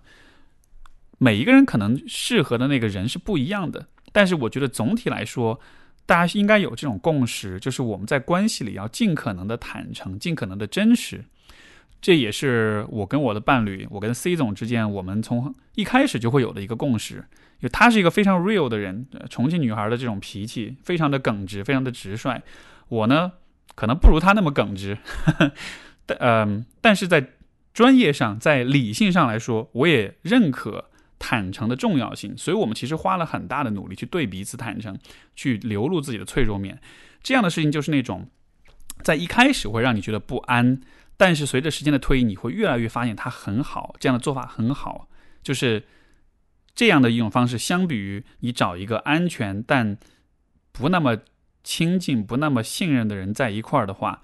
[1.17, 3.87] 每一个人可能适合的那个人是不一样的。
[4.11, 5.59] 但是我觉得总体来说，
[6.05, 11.25] 大家应该有这种共识，就是我们在关系里要尽可能的坦诚，尽可能的真实。
[12.05, 17.15] 这也是我跟我的伴侣，我跟 C 总之间，我们从一开始就会有的一个共识。
[17.15, 22.39] 因为他是一个非常 real 的人，重庆女孩的这种脾气，非常的耿直，非常的直率。
[22.89, 23.31] 我呢，
[23.73, 24.95] 可能不如他那么耿直，
[26.05, 27.31] 但嗯，但是在
[27.73, 30.91] 专业上，在理性上来说，我也认可。
[31.17, 34.95] 坦诚的重要性，所以我们其实花了很大的努力去对彼此坦诚，
[35.35, 36.79] 去流露自己的脆弱面。
[37.23, 38.27] 这样的事情就是那种
[39.01, 40.81] 在一开始会让你觉得不安，
[41.17, 45.07] 但是随着时间的推移，你会越来越发现它很好，这样的做法很好。
[45.41, 45.85] 就是
[46.73, 49.97] 这样的一种方式，相比于你找一个安全但
[50.71, 51.17] 不那么
[51.63, 54.21] 亲近、不那么信任的人在一块儿的话，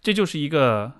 [0.00, 0.92] 这就是一个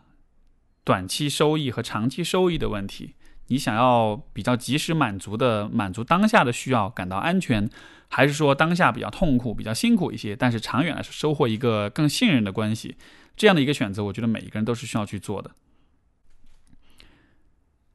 [0.85, 3.15] 短期收益和长期收益的问题。
[3.49, 7.69] 你想要比较及时满足的满足当下的需要，感到安全，
[8.09, 12.97] 还是说当下比较痛苦、比较辛苦一些，但是长远来说收获一个更信任的关系，
[13.37, 15.51] 这样的一个选择，我觉得每一个人都是需要去做的。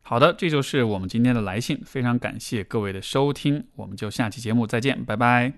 [0.01, 5.53] 好的，这就是我们今天的来信，非常感谢各位的收听，我们就下期节目再见，拜拜。